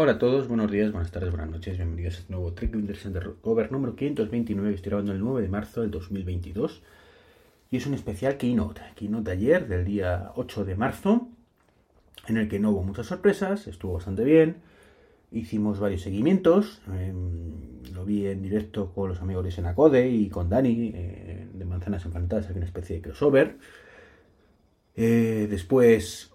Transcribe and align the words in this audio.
Hola 0.00 0.12
a 0.12 0.18
todos, 0.20 0.46
buenos 0.46 0.70
días, 0.70 0.92
buenas 0.92 1.10
tardes, 1.10 1.30
buenas 1.30 1.50
noches, 1.50 1.76
bienvenidos 1.76 2.14
a 2.14 2.18
este 2.20 2.32
nuevo 2.32 2.52
Trek 2.52 2.72
Interesante 2.72 3.18
Cover 3.40 3.72
número 3.72 3.96
529 3.96 4.72
estoy 4.72 4.90
grabando 4.90 5.10
el 5.10 5.18
9 5.18 5.42
de 5.42 5.48
marzo 5.48 5.80
del 5.80 5.90
2022 5.90 6.84
y 7.72 7.78
es 7.78 7.86
un 7.88 7.94
especial 7.94 8.36
Keynote, 8.36 8.80
Keynote 8.94 9.24
de 9.24 9.32
ayer, 9.32 9.66
del 9.66 9.84
día 9.84 10.30
8 10.36 10.64
de 10.64 10.76
marzo, 10.76 11.26
en 12.28 12.36
el 12.36 12.48
que 12.48 12.60
no 12.60 12.70
hubo 12.70 12.84
muchas 12.84 13.06
sorpresas, 13.06 13.66
estuvo 13.66 13.94
bastante 13.94 14.22
bien, 14.22 14.58
hicimos 15.32 15.80
varios 15.80 16.02
seguimientos, 16.02 16.80
eh, 16.92 17.12
lo 17.92 18.04
vi 18.04 18.28
en 18.28 18.40
directo 18.40 18.92
con 18.94 19.08
los 19.08 19.20
amigos 19.20 19.46
de 19.46 19.50
Senacode 19.50 20.08
y 20.08 20.28
con 20.28 20.48
Dani 20.48 20.92
eh, 20.94 21.48
de 21.52 21.64
Manzanas 21.64 22.04
Enfrentadas, 22.04 22.46
aquí 22.46 22.56
una 22.56 22.66
especie 22.66 22.94
de 22.94 23.02
crossover. 23.02 23.56
Eh, 24.94 25.48
después 25.50 26.30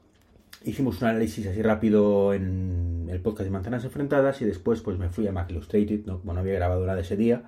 hicimos 0.63 1.01
un 1.01 1.07
análisis 1.09 1.45
así 1.47 1.61
rápido 1.61 2.33
en 2.33 3.07
el 3.09 3.19
podcast 3.19 3.45
de 3.45 3.51
Manzanas 3.51 3.83
Enfrentadas 3.83 4.41
y 4.41 4.45
después 4.45 4.81
pues 4.81 4.97
me 4.97 5.09
fui 5.09 5.27
a 5.27 5.31
Mac 5.31 5.49
Illustrated, 5.51 6.05
¿no? 6.05 6.19
como 6.19 6.33
no 6.33 6.39
había 6.39 6.53
grabado 6.53 6.81
nada 6.81 6.95
de 6.95 7.01
ese 7.01 7.17
día, 7.17 7.43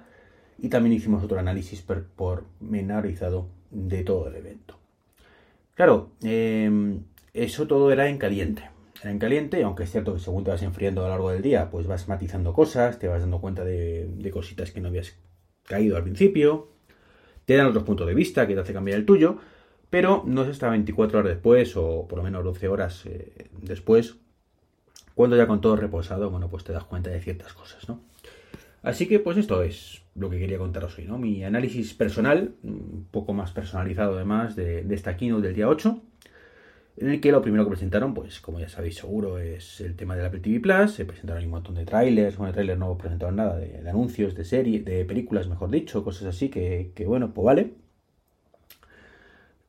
y 0.57 0.69
también 0.69 0.93
hicimos 0.93 1.23
otro 1.23 1.39
análisis 1.39 1.81
por 1.81 2.05
pormenorizado 2.05 3.49
de 3.71 4.03
todo 4.03 4.27
el 4.27 4.35
evento. 4.35 4.79
Claro, 5.73 6.11
eh, 6.23 6.99
eso 7.33 7.67
todo 7.67 7.91
era 7.91 8.07
en 8.07 8.17
caliente. 8.17 8.69
Era 9.01 9.11
en 9.11 9.19
caliente, 9.19 9.63
aunque 9.63 9.83
es 9.83 9.91
cierto 9.91 10.13
que 10.13 10.19
según 10.19 10.43
te 10.43 10.51
vas 10.51 10.63
enfriando 10.63 11.01
a 11.01 11.05
lo 11.05 11.09
largo 11.09 11.31
del 11.31 11.41
día, 11.41 11.69
pues 11.69 11.85
vas 11.85 12.07
matizando 12.07 12.53
cosas, 12.53 12.97
te 12.97 13.07
vas 13.07 13.21
dando 13.21 13.41
cuenta 13.41 13.65
de, 13.65 14.07
de 14.07 14.31
cositas 14.31 14.71
que 14.71 14.79
no 14.79 14.87
habías 14.87 15.15
caído 15.63 15.97
al 15.97 16.03
principio, 16.03 16.69
te 17.45 17.55
dan 17.55 17.67
otros 17.67 17.83
puntos 17.83 18.07
de 18.07 18.13
vista 18.13 18.47
que 18.47 18.55
te 18.55 18.61
hace 18.61 18.73
cambiar 18.73 18.97
el 18.97 19.05
tuyo, 19.05 19.39
pero 19.89 20.23
no 20.25 20.43
es 20.43 20.49
hasta 20.49 20.69
24 20.69 21.19
horas 21.19 21.31
después, 21.31 21.75
o 21.77 22.07
por 22.07 22.17
lo 22.17 22.23
menos 22.23 22.43
12 22.43 22.67
horas 22.67 23.05
eh, 23.05 23.49
después, 23.61 24.15
cuando 25.13 25.37
ya 25.37 25.47
con 25.47 25.61
todo 25.61 25.75
reposado, 25.75 26.29
bueno, 26.29 26.49
pues 26.49 26.63
te 26.63 26.73
das 26.73 26.83
cuenta 26.83 27.09
de 27.09 27.21
ciertas 27.21 27.53
cosas, 27.53 27.87
¿no? 27.87 28.01
Así 28.83 29.07
que, 29.07 29.19
pues 29.19 29.37
esto 29.37 29.63
es 29.63 30.03
lo 30.13 30.29
que 30.29 30.37
quería 30.37 30.59
contaros 30.59 30.97
hoy, 30.99 31.05
¿no? 31.05 31.17
Mi 31.17 31.43
análisis 31.43 31.93
personal, 31.93 32.53
un 32.63 33.07
poco 33.09 33.33
más 33.33 33.51
personalizado 33.51 34.15
además, 34.15 34.55
de, 34.55 34.83
de 34.83 34.95
esta 34.95 35.17
keynote 35.17 35.47
del 35.47 35.55
día 35.55 35.67
8, 35.67 36.01
en 36.97 37.09
el 37.09 37.19
que 37.19 37.31
lo 37.31 37.41
primero 37.41 37.65
que 37.65 37.71
presentaron, 37.71 38.13
pues 38.13 38.39
como 38.39 38.59
ya 38.59 38.69
sabéis 38.69 38.95
seguro, 38.95 39.39
es 39.39 39.81
el 39.81 39.95
tema 39.95 40.15
del 40.15 40.25
Apple 40.25 40.39
TV 40.39 40.59
Plus, 40.59 40.91
se 40.91 41.05
presentaron 41.05 41.43
un 41.43 41.49
montón 41.49 41.75
de 41.75 41.85
trailers, 41.85 42.37
bueno, 42.37 42.53
trailers 42.53 42.79
no 42.79 42.97
presentaron 42.97 43.35
nada, 43.37 43.57
de, 43.57 43.81
de 43.81 43.89
anuncios, 43.89 44.35
de 44.35 44.45
series, 44.45 44.85
de 44.85 45.03
películas, 45.03 45.47
mejor 45.47 45.71
dicho, 45.71 46.03
cosas 46.03 46.27
así, 46.27 46.49
que, 46.49 46.91
que 46.95 47.05
bueno, 47.05 47.33
pues 47.33 47.45
vale. 47.45 47.84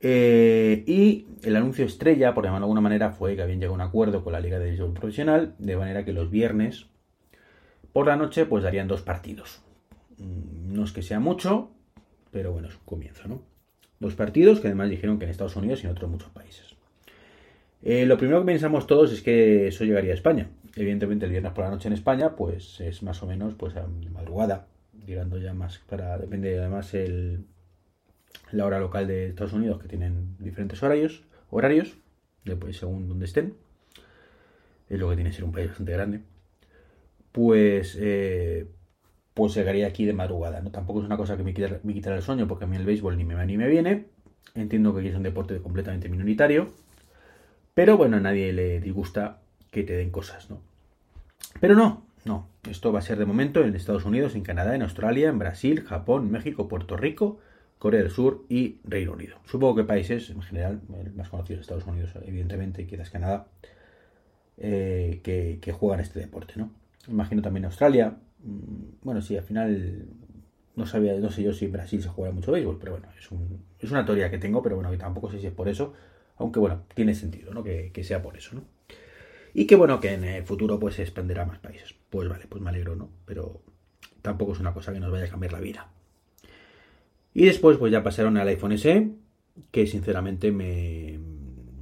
Eh, 0.01 0.85
y 0.87 1.27
el 1.43 1.57
anuncio 1.57 1.85
estrella, 1.85 2.35
por 2.35 2.45
llamarlo 2.45 2.67
de 2.67 2.69
alguna 2.69 2.81
manera, 2.81 3.11
fue 3.11 3.35
que 3.35 3.43
habían 3.43 3.59
llegado 3.59 3.75
a 3.75 3.77
un 3.77 3.89
acuerdo 3.89 4.23
con 4.23 4.33
la 4.33 4.41
Liga 4.41 4.59
de 4.59 4.67
Béisbol 4.67 4.93
Profesional, 4.93 5.55
de 5.59 5.77
manera 5.77 6.05
que 6.05 6.13
los 6.13 6.31
viernes 6.31 6.87
por 7.93 8.07
la 8.07 8.17
noche 8.17 8.45
pues 8.45 8.63
darían 8.63 8.89
dos 8.89 9.03
partidos. 9.03 9.63
Mm, 10.19 10.75
no 10.75 10.85
es 10.85 10.93
que 10.93 11.03
sea 11.03 11.21
mucho, 11.21 11.71
pero 12.31 12.53
bueno, 12.53 12.69
es 12.69 12.75
un 12.75 12.85
comienzo, 12.85 13.29
¿no? 13.29 13.43
Dos 13.99 14.15
partidos 14.15 14.61
que 14.61 14.69
además 14.69 14.91
dijeron 14.91 15.19
que 15.19 15.25
en 15.25 15.31
Estados 15.31 15.57
Unidos 15.57 15.83
y 15.83 15.87
en 15.87 15.93
otros 15.93 16.11
muchos 16.11 16.29
países. 16.31 16.77
Eh, 17.83 18.05
lo 18.05 18.19
primero 18.19 18.41
que 18.41 18.47
pensamos 18.47 18.87
todos 18.87 19.13
es 19.13 19.23
que 19.23 19.69
eso 19.69 19.85
llegaría 19.85 20.11
a 20.11 20.15
España. 20.15 20.51
Evidentemente 20.75 21.25
el 21.25 21.31
viernes 21.31 21.53
por 21.53 21.65
la 21.65 21.71
noche 21.71 21.89
en 21.89 21.95
España 21.95 22.37
pues 22.37 22.81
es 22.81 23.03
más 23.03 23.23
o 23.23 23.27
menos 23.27 23.55
pues 23.55 23.77
a 23.77 23.87
madrugada, 24.13 24.67
llegando 25.07 25.39
ya 25.39 25.55
más 25.55 25.79
para... 25.89 26.19
Depende 26.19 26.59
además 26.59 26.93
el, 26.93 27.47
la 28.53 28.67
hora 28.67 28.79
local 28.79 29.07
de 29.07 29.29
Estados 29.29 29.53
Unidos 29.53 29.81
que 29.81 29.89
tienen 29.89 30.37
diferentes 30.39 30.83
horarios, 30.83 31.25
horarios 31.51 31.99
después 32.45 32.77
según 32.77 33.09
donde 33.09 33.27
estén. 33.27 33.55
Es 34.89 34.99
lo 34.99 35.09
que 35.11 35.17
tiene 35.17 35.31
que 35.31 35.37
ser 35.37 35.45
un 35.45 35.53
país 35.53 35.69
bastante 35.69 35.93
grande. 35.93 36.21
Pues, 37.33 37.97
eh, 38.01 38.67
pues 39.35 39.55
llegaría 39.55 39.87
aquí 39.89 40.07
de 40.07 40.13
madrugada. 40.13 40.61
¿no? 40.61 40.71
Tampoco 40.71 41.01
es 41.01 41.07
una 41.07 41.17
cosa 41.17 41.37
que 41.37 41.43
me 41.43 41.53
quitara, 41.53 41.81
me 41.83 41.93
quitara 41.93 42.17
el 42.17 42.23
sueño, 42.23 42.47
porque 42.47 42.65
a 42.65 42.69
mí 42.69 42.77
el 42.77 42.85
béisbol 42.85 43.17
ni 43.17 43.25
me 43.25 43.35
va 43.35 43.45
ni 43.45 43.57
me 43.57 43.69
viene. 43.69 44.07
Entiendo 44.55 44.95
que 44.95 45.01
aquí 45.01 45.09
es 45.09 45.17
un 45.17 45.25
deporte 45.25 45.61
completamente 45.61 46.09
minoritario. 46.09 46.73
Pero 47.75 47.97
bueno, 47.97 48.17
a 48.17 48.21
nadie 48.21 48.53
le 48.53 48.81
disgusta 48.81 49.41
que 49.71 49.83
te 49.83 49.95
den 49.95 50.11
cosas, 50.11 50.49
¿no? 50.49 50.63
Pero 51.61 51.75
no, 51.75 52.07
no. 52.25 52.49
Esto 52.71 52.93
va 52.93 53.01
a 53.01 53.03
ser 53.03 53.19
de 53.19 53.27
momento 53.27 53.63
en 53.63 53.75
Estados 53.75 54.05
Unidos, 54.05 54.35
en 54.35 54.43
Canadá, 54.43 54.75
en 54.75 54.83
Australia, 54.83 55.29
en 55.29 55.39
Brasil, 55.39 55.83
Japón, 55.83 56.31
México, 56.31 56.69
Puerto 56.69 56.97
Rico, 56.97 57.39
Corea 57.79 58.01
del 58.03 58.11
Sur 58.11 58.45
y 58.49 58.79
Reino 58.85 59.13
Unido. 59.13 59.39
Supongo 59.45 59.77
que 59.77 59.85
países, 59.85 60.31
en 60.31 60.43
general, 60.43 60.81
el 60.99 61.13
más 61.13 61.29
conocido 61.29 61.61
es 61.61 61.63
Estados 61.63 61.87
Unidos, 61.87 62.11
evidentemente, 62.25 62.87
quizás 62.87 63.11
Canadá, 63.11 63.49
eh, 64.57 65.21
que, 65.23 65.59
que, 65.61 65.73
juegan 65.73 66.01
este 66.01 66.21
deporte, 66.21 66.55
¿no? 66.57 66.71
Imagino 67.09 67.43
también 67.43 67.67
Australia. 67.67 68.17
Bueno, 69.03 69.21
sí, 69.21 69.37
al 69.37 69.43
final 69.43 70.07
no 70.75 70.87
sabía, 70.87 71.15
no 71.15 71.31
sé 71.31 71.43
yo 71.43 71.53
si 71.53 71.67
en 71.67 71.73
Brasil 71.73 72.03
se 72.03 72.09
juega 72.09 72.33
mucho 72.33 72.53
béisbol, 72.53 72.79
pero 72.79 72.93
bueno, 72.93 73.09
es, 73.19 73.31
un, 73.31 73.65
es 73.79 73.91
una 73.91 74.05
teoría 74.05 74.31
que 74.31 74.39
tengo, 74.39 74.63
pero 74.63 74.77
bueno, 74.77 74.91
que 74.91 74.99
tampoco 74.99 75.31
sé 75.31 75.41
si 75.41 75.47
es 75.47 75.53
por 75.53 75.69
eso. 75.69 75.93
Aunque 76.39 76.61
bueno, 76.61 76.85
tiene 76.95 77.15
sentido, 77.15 77.53
¿no? 77.53 77.63
Que, 77.63 77.91
que, 77.93 78.05
sea 78.05 78.23
por 78.23 78.37
eso, 78.37 78.57
¿no? 78.57 78.65
Y 79.55 79.67
que 79.67 79.75
bueno, 79.75 80.01
que 80.01 80.13
en 80.13 80.25
el 80.25 80.45
futuro 80.45 80.79
pues 80.79 80.97
se 80.97 81.03
expandirá 81.03 81.43
a 81.43 81.47
más 81.47 81.59
países. 81.59 81.95
Pues 82.11 82.29
vale, 82.29 82.47
pues 82.47 82.63
me 82.63 82.69
alegro, 82.69 82.95
¿no? 82.95 83.11
Pero 83.25 83.63
tampoco 84.21 84.53
es 84.53 84.61
una 84.61 84.75
cosa 84.75 84.93
que 84.93 85.01
nos 85.01 85.11
vaya 85.11 85.25
a 85.25 85.31
cambiar 85.31 85.53
la 85.53 85.61
vida. 85.61 85.91
Y 87.37 87.45
después 87.45 87.77
pues 87.77 87.93
ya 87.93 88.03
pasaron 88.03 88.39
al 88.39 88.49
iPhone 88.49 88.79
SE, 88.79 89.11
que 89.71 89.87
sinceramente 89.87 90.53
me... 90.53 91.21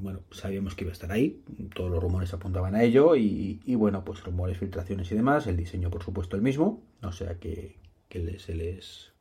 Bueno, 0.00 0.22
sabíamos 0.32 0.74
que 0.74 0.82
iba 0.82 0.90
a 0.90 0.94
estar 0.94 1.12
ahí, 1.12 1.44
todos 1.76 1.92
los 1.92 2.02
rumores 2.02 2.34
apuntaban 2.34 2.74
a 2.74 2.82
ello 2.82 3.14
y, 3.14 3.62
bueno, 3.76 4.04
pues 4.04 4.24
rumores, 4.24 4.58
filtraciones 4.58 5.12
y 5.12 5.14
demás, 5.14 5.46
el 5.46 5.56
diseño 5.56 5.90
por 5.90 6.02
supuesto 6.02 6.34
el 6.34 6.42
mismo, 6.42 6.82
o 7.04 7.12
sea 7.12 7.38
que, 7.38 7.78
que 8.08 8.40
se 8.40 8.56
les, 8.56 9.12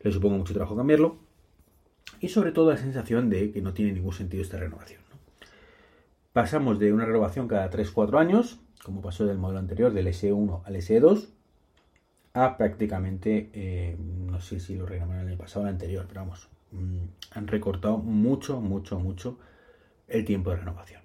les 0.00 0.14
supongo 0.14 0.38
mucho 0.38 0.54
trabajo 0.54 0.74
cambiarlo 0.74 1.18
y 2.18 2.30
sobre 2.30 2.52
todo 2.52 2.70
la 2.70 2.78
sensación 2.78 3.28
de 3.28 3.52
que 3.52 3.60
no 3.60 3.74
tiene 3.74 3.92
ningún 3.92 4.14
sentido 4.14 4.42
esta 4.42 4.56
renovación. 4.56 5.02
¿no? 5.10 5.18
Pasamos 6.32 6.78
de 6.78 6.94
una 6.94 7.04
renovación 7.04 7.46
cada 7.46 7.70
3-4 7.70 8.18
años, 8.18 8.58
como 8.82 9.02
pasó 9.02 9.26
del 9.26 9.36
modelo 9.36 9.58
anterior, 9.58 9.92
del 9.92 10.06
SE1 10.06 10.62
al 10.64 10.76
SE2, 10.76 11.28
a 12.34 12.56
prácticamente, 12.56 13.50
eh, 13.52 13.96
no 13.98 14.40
sé 14.40 14.60
si 14.60 14.76
lo 14.76 14.86
renovaron 14.86 15.22
el 15.22 15.28
año 15.28 15.38
pasado 15.38 15.64
o 15.64 15.68
el 15.68 15.74
anterior, 15.74 16.06
pero 16.08 16.22
vamos, 16.22 16.48
mmm, 16.72 17.04
han 17.32 17.46
recortado 17.46 17.98
mucho, 17.98 18.60
mucho, 18.60 18.98
mucho 18.98 19.38
el 20.08 20.24
tiempo 20.24 20.50
de 20.50 20.56
renovación. 20.56 21.02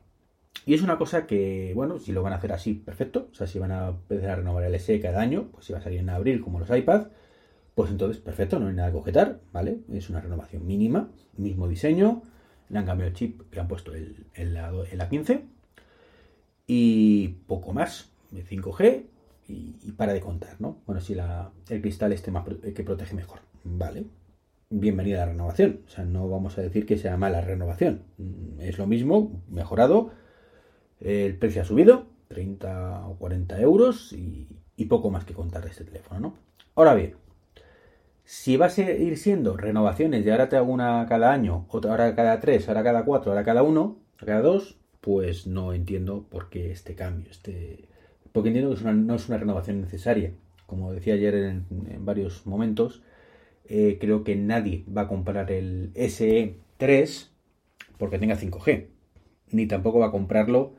Y 0.66 0.74
es 0.74 0.82
una 0.82 0.98
cosa 0.98 1.28
que, 1.28 1.72
bueno, 1.76 1.98
si 1.98 2.12
lo 2.12 2.22
van 2.24 2.34
a 2.34 2.38
hacer 2.38 2.52
así, 2.52 2.74
perfecto. 2.74 3.30
O 3.32 3.36
sea, 3.36 3.48
si 3.48 3.58
van 3.58 3.72
a 3.72 3.90
empezar 3.90 4.32
a 4.32 4.36
renovar 4.36 4.66
el 4.66 4.76
SE 4.76 5.00
cada 5.00 5.22
año, 5.22 5.48
pues 5.54 5.66
si 5.66 5.74
va 5.74 5.80
a 5.80 5.82
salir 5.82 6.00
en 6.00 6.10
abril 6.10 6.42
como 6.42 6.60
los 6.60 6.70
iPads, 6.70 7.08
pues 7.74 7.90
entonces, 7.90 8.22
perfecto, 8.22 8.60
no 8.60 8.68
hay 8.68 8.74
nada 8.74 8.92
que 8.92 8.98
objetar, 8.98 9.40
¿vale? 9.54 9.80
Es 9.94 10.10
una 10.10 10.20
renovación 10.20 10.68
mínima, 10.68 11.10
mismo 11.38 11.70
diseño, 11.70 12.22
le 12.70 12.80
han 12.80 12.86
cambiado 12.86 13.10
el 13.10 13.16
chip, 13.16 13.42
le 13.54 13.62
han 13.62 13.68
puesto 13.70 13.94
el, 13.94 14.26
el, 14.34 14.58
el 14.58 15.00
A15 15.00 15.42
y 16.68 17.30
poco 17.48 17.74
más, 17.74 18.10
5G 18.34 19.04
y, 19.48 19.92
para 19.94 20.14
de 20.14 20.22
contar, 20.22 20.60
¿no? 20.60 20.82
Bueno, 20.86 21.02
si 21.02 21.16
la, 21.16 21.52
el 21.70 21.82
cristal 21.82 22.12
este 22.14 22.32
más 22.32 22.46
el 22.64 22.74
que 22.74 22.84
protege 22.84 23.16
mejor, 23.16 23.40
¿vale? 23.64 24.06
Bienvenida 24.70 25.24
a 25.24 25.26
la 25.26 25.32
renovación, 25.32 25.82
o 25.88 25.90
sea, 25.90 26.04
no 26.04 26.28
vamos 26.28 26.58
a 26.58 26.62
decir 26.62 26.86
que 26.86 26.98
sea 26.98 27.16
mala 27.18 27.42
renovación, 27.42 28.04
es 28.60 28.78
lo 28.78 28.86
mismo, 28.86 29.42
mejorado, 29.50 30.12
el 31.00 31.38
precio 31.38 31.62
ha 31.62 31.66
subido, 31.66 32.08
30 32.28 33.08
o 33.08 33.18
40 33.18 33.62
euros 33.62 34.12
y, 34.12 34.50
y 34.76 34.86
poco 34.86 35.10
más 35.10 35.24
que 35.24 35.34
contar 35.34 35.64
de 35.64 35.70
este 35.70 35.86
teléfono, 35.86 36.20
¿no? 36.20 36.36
Ahora 36.76 36.94
bien, 36.96 37.16
si 38.24 38.58
va 38.58 38.66
a 38.66 38.70
seguir 38.70 39.18
siendo 39.18 39.56
renovaciones 39.56 40.26
de 40.26 40.32
ahora 40.34 40.50
te 40.50 40.58
hago 40.58 40.74
una 40.74 41.06
cada 41.08 41.32
año, 41.32 41.66
otra 41.70 41.92
ahora 41.92 42.14
cada 42.14 42.42
tres, 42.42 42.68
ahora 42.68 42.84
cada 42.84 43.06
cuatro, 43.06 43.32
ahora 43.32 43.46
cada 43.46 43.64
uno, 43.64 44.00
cada 44.18 44.42
dos, 44.42 44.78
pues 45.00 45.48
no 45.48 45.74
entiendo 45.74 46.28
por 46.30 46.50
qué 46.50 46.72
este 46.72 46.94
cambio. 46.94 47.32
Este... 47.32 47.88
Porque 48.38 48.50
entiendo 48.50 48.70
que 48.70 48.76
es 48.76 48.96
no 48.96 49.16
es 49.16 49.30
una 49.30 49.40
renovación 49.40 49.82
necesaria. 49.82 50.32
Como 50.68 50.94
decía 50.94 51.16
ayer 51.16 51.34
en, 51.34 51.66
varios 52.06 52.46
momentos, 52.46 53.02
eh, 53.68 53.98
creo 54.00 54.24
que 54.24 54.36
nadie 54.36 54.84
va 54.96 55.02
a 55.02 55.08
comprar 55.08 55.52
el 55.52 55.92
SE3 55.96 57.30
porque 57.98 58.20
tenga 58.20 58.36
5G. 58.36 58.86
Ni 59.54 59.66
tampoco 59.66 59.98
va 59.98 60.10
a 60.10 60.12
comprarlo 60.12 60.76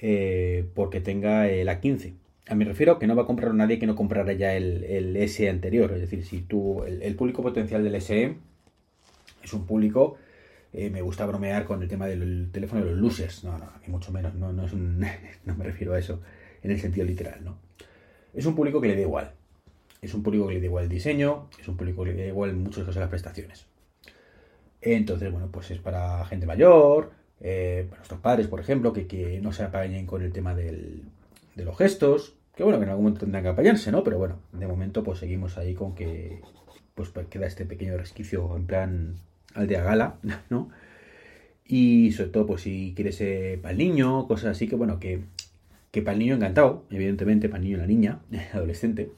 eh, 0.00 0.68
porque 0.74 1.00
tenga 1.00 1.46
la 1.46 1.80
15. 1.80 2.12
A 2.48 2.54
me 2.56 2.66
refiero 2.66 2.98
que 2.98 3.06
no 3.06 3.16
va 3.16 3.22
a 3.22 3.26
comprar 3.26 3.54
nadie 3.54 3.78
que 3.78 3.86
no 3.86 3.96
comprara 3.96 4.34
ya 4.34 4.54
el, 4.54 4.84
el 4.84 5.28
SE 5.30 5.48
anterior. 5.48 5.92
Es 5.94 6.00
decir, 6.02 6.26
si 6.26 6.42
tú, 6.42 6.84
el, 6.84 7.14
público 7.14 7.42
potencial 7.42 7.82
del 7.82 7.98
SE 8.02 8.36
es 9.42 9.52
un 9.54 9.64
público, 9.64 10.18
eh, 10.74 10.90
me 10.90 11.00
gusta 11.00 11.24
bromear 11.24 11.64
con 11.64 11.80
el 11.80 11.88
tema 11.88 12.06
del 12.06 12.50
teléfono 12.52 12.84
de 12.84 12.90
los 12.90 13.00
losers. 13.00 13.44
No, 13.44 13.56
no, 13.56 13.72
ni 13.80 13.90
mucho 13.90 14.12
menos, 14.12 14.34
no, 14.34 14.52
no, 14.52 14.66
es 14.66 14.74
no 15.46 15.54
me 15.56 15.64
refiero 15.64 15.94
a 15.94 15.98
eso 15.98 16.20
en 16.62 16.70
el 16.70 16.80
sentido 16.80 17.06
literal, 17.06 17.44
¿no? 17.44 17.58
Es 18.34 18.46
un 18.46 18.54
público 18.54 18.80
que 18.80 18.88
le 18.88 18.94
da 18.94 19.02
igual. 19.02 19.32
Es 20.00 20.14
un 20.14 20.22
público 20.22 20.48
que 20.48 20.54
le 20.54 20.60
da 20.60 20.66
igual 20.66 20.84
el 20.84 20.90
diseño, 20.90 21.48
es 21.60 21.68
un 21.68 21.76
público 21.76 22.04
que 22.04 22.12
le 22.12 22.22
da 22.22 22.28
igual 22.28 22.54
muchas 22.54 22.84
cosas 22.84 23.00
las 23.00 23.10
prestaciones. 23.10 23.66
Entonces, 24.80 25.30
bueno, 25.30 25.48
pues 25.52 25.70
es 25.70 25.78
para 25.78 26.24
gente 26.24 26.46
mayor, 26.46 27.12
eh, 27.40 27.86
para 27.88 27.98
nuestros 27.98 28.20
padres, 28.20 28.48
por 28.48 28.60
ejemplo, 28.60 28.92
que, 28.92 29.06
que 29.06 29.40
no 29.40 29.52
se 29.52 29.62
apañen 29.62 30.06
con 30.06 30.22
el 30.22 30.32
tema 30.32 30.54
de 30.54 31.02
los 31.56 31.76
gestos, 31.78 32.34
que 32.56 32.64
bueno, 32.64 32.78
que 32.78 32.84
en 32.84 32.90
algún 32.90 33.04
momento 33.04 33.20
tendrán 33.20 33.44
que 33.44 33.50
apañarse, 33.50 33.92
¿no? 33.92 34.02
Pero 34.04 34.18
bueno, 34.18 34.38
de 34.52 34.66
momento 34.66 35.02
pues 35.02 35.18
seguimos 35.18 35.56
ahí 35.56 35.74
con 35.74 35.94
que 35.94 36.40
pues, 36.94 37.08
pues 37.10 37.26
queda 37.28 37.46
este 37.46 37.64
pequeño 37.64 37.96
resquicio 37.96 38.56
en 38.56 38.66
plan 38.66 39.16
aldea 39.54 39.82
gala, 39.82 40.16
¿no? 40.50 40.70
Y 41.64 42.12
sobre 42.12 42.30
todo, 42.30 42.46
pues 42.46 42.62
si 42.62 42.92
quieres 42.94 43.20
eh, 43.20 43.58
para 43.62 43.72
el 43.72 43.78
niño, 43.78 44.26
cosas 44.26 44.50
así, 44.50 44.68
que 44.68 44.76
bueno, 44.76 44.98
que, 44.98 45.20
que 45.92 46.02
para 46.02 46.14
el 46.14 46.18
niño 46.18 46.34
encantado, 46.34 46.84
evidentemente, 46.90 47.48
para 47.48 47.58
el 47.58 47.64
niño 47.64 47.76
y 47.76 47.80
la 47.80 47.86
niña, 47.86 48.20
adolescente, 48.52 49.12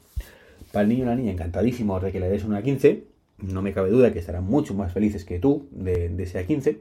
para 0.71 0.83
el 0.83 0.89
niño 0.89 1.03
y 1.03 1.07
la 1.07 1.15
niña 1.15 1.31
encantadísimo 1.31 1.99
de 1.99 2.11
que 2.11 2.19
le 2.19 2.29
des 2.29 2.43
una 2.43 2.61
15, 2.61 3.03
no 3.39 3.63
me 3.63 3.73
cabe 3.73 3.89
duda 3.89 4.13
que 4.13 4.19
estarán 4.19 4.43
mucho 4.43 4.75
más 4.75 4.93
felices 4.93 5.25
que 5.25 5.39
tú 5.39 5.67
de, 5.71 6.09
de 6.09 6.23
ese 6.23 6.45
A15, 6.45 6.77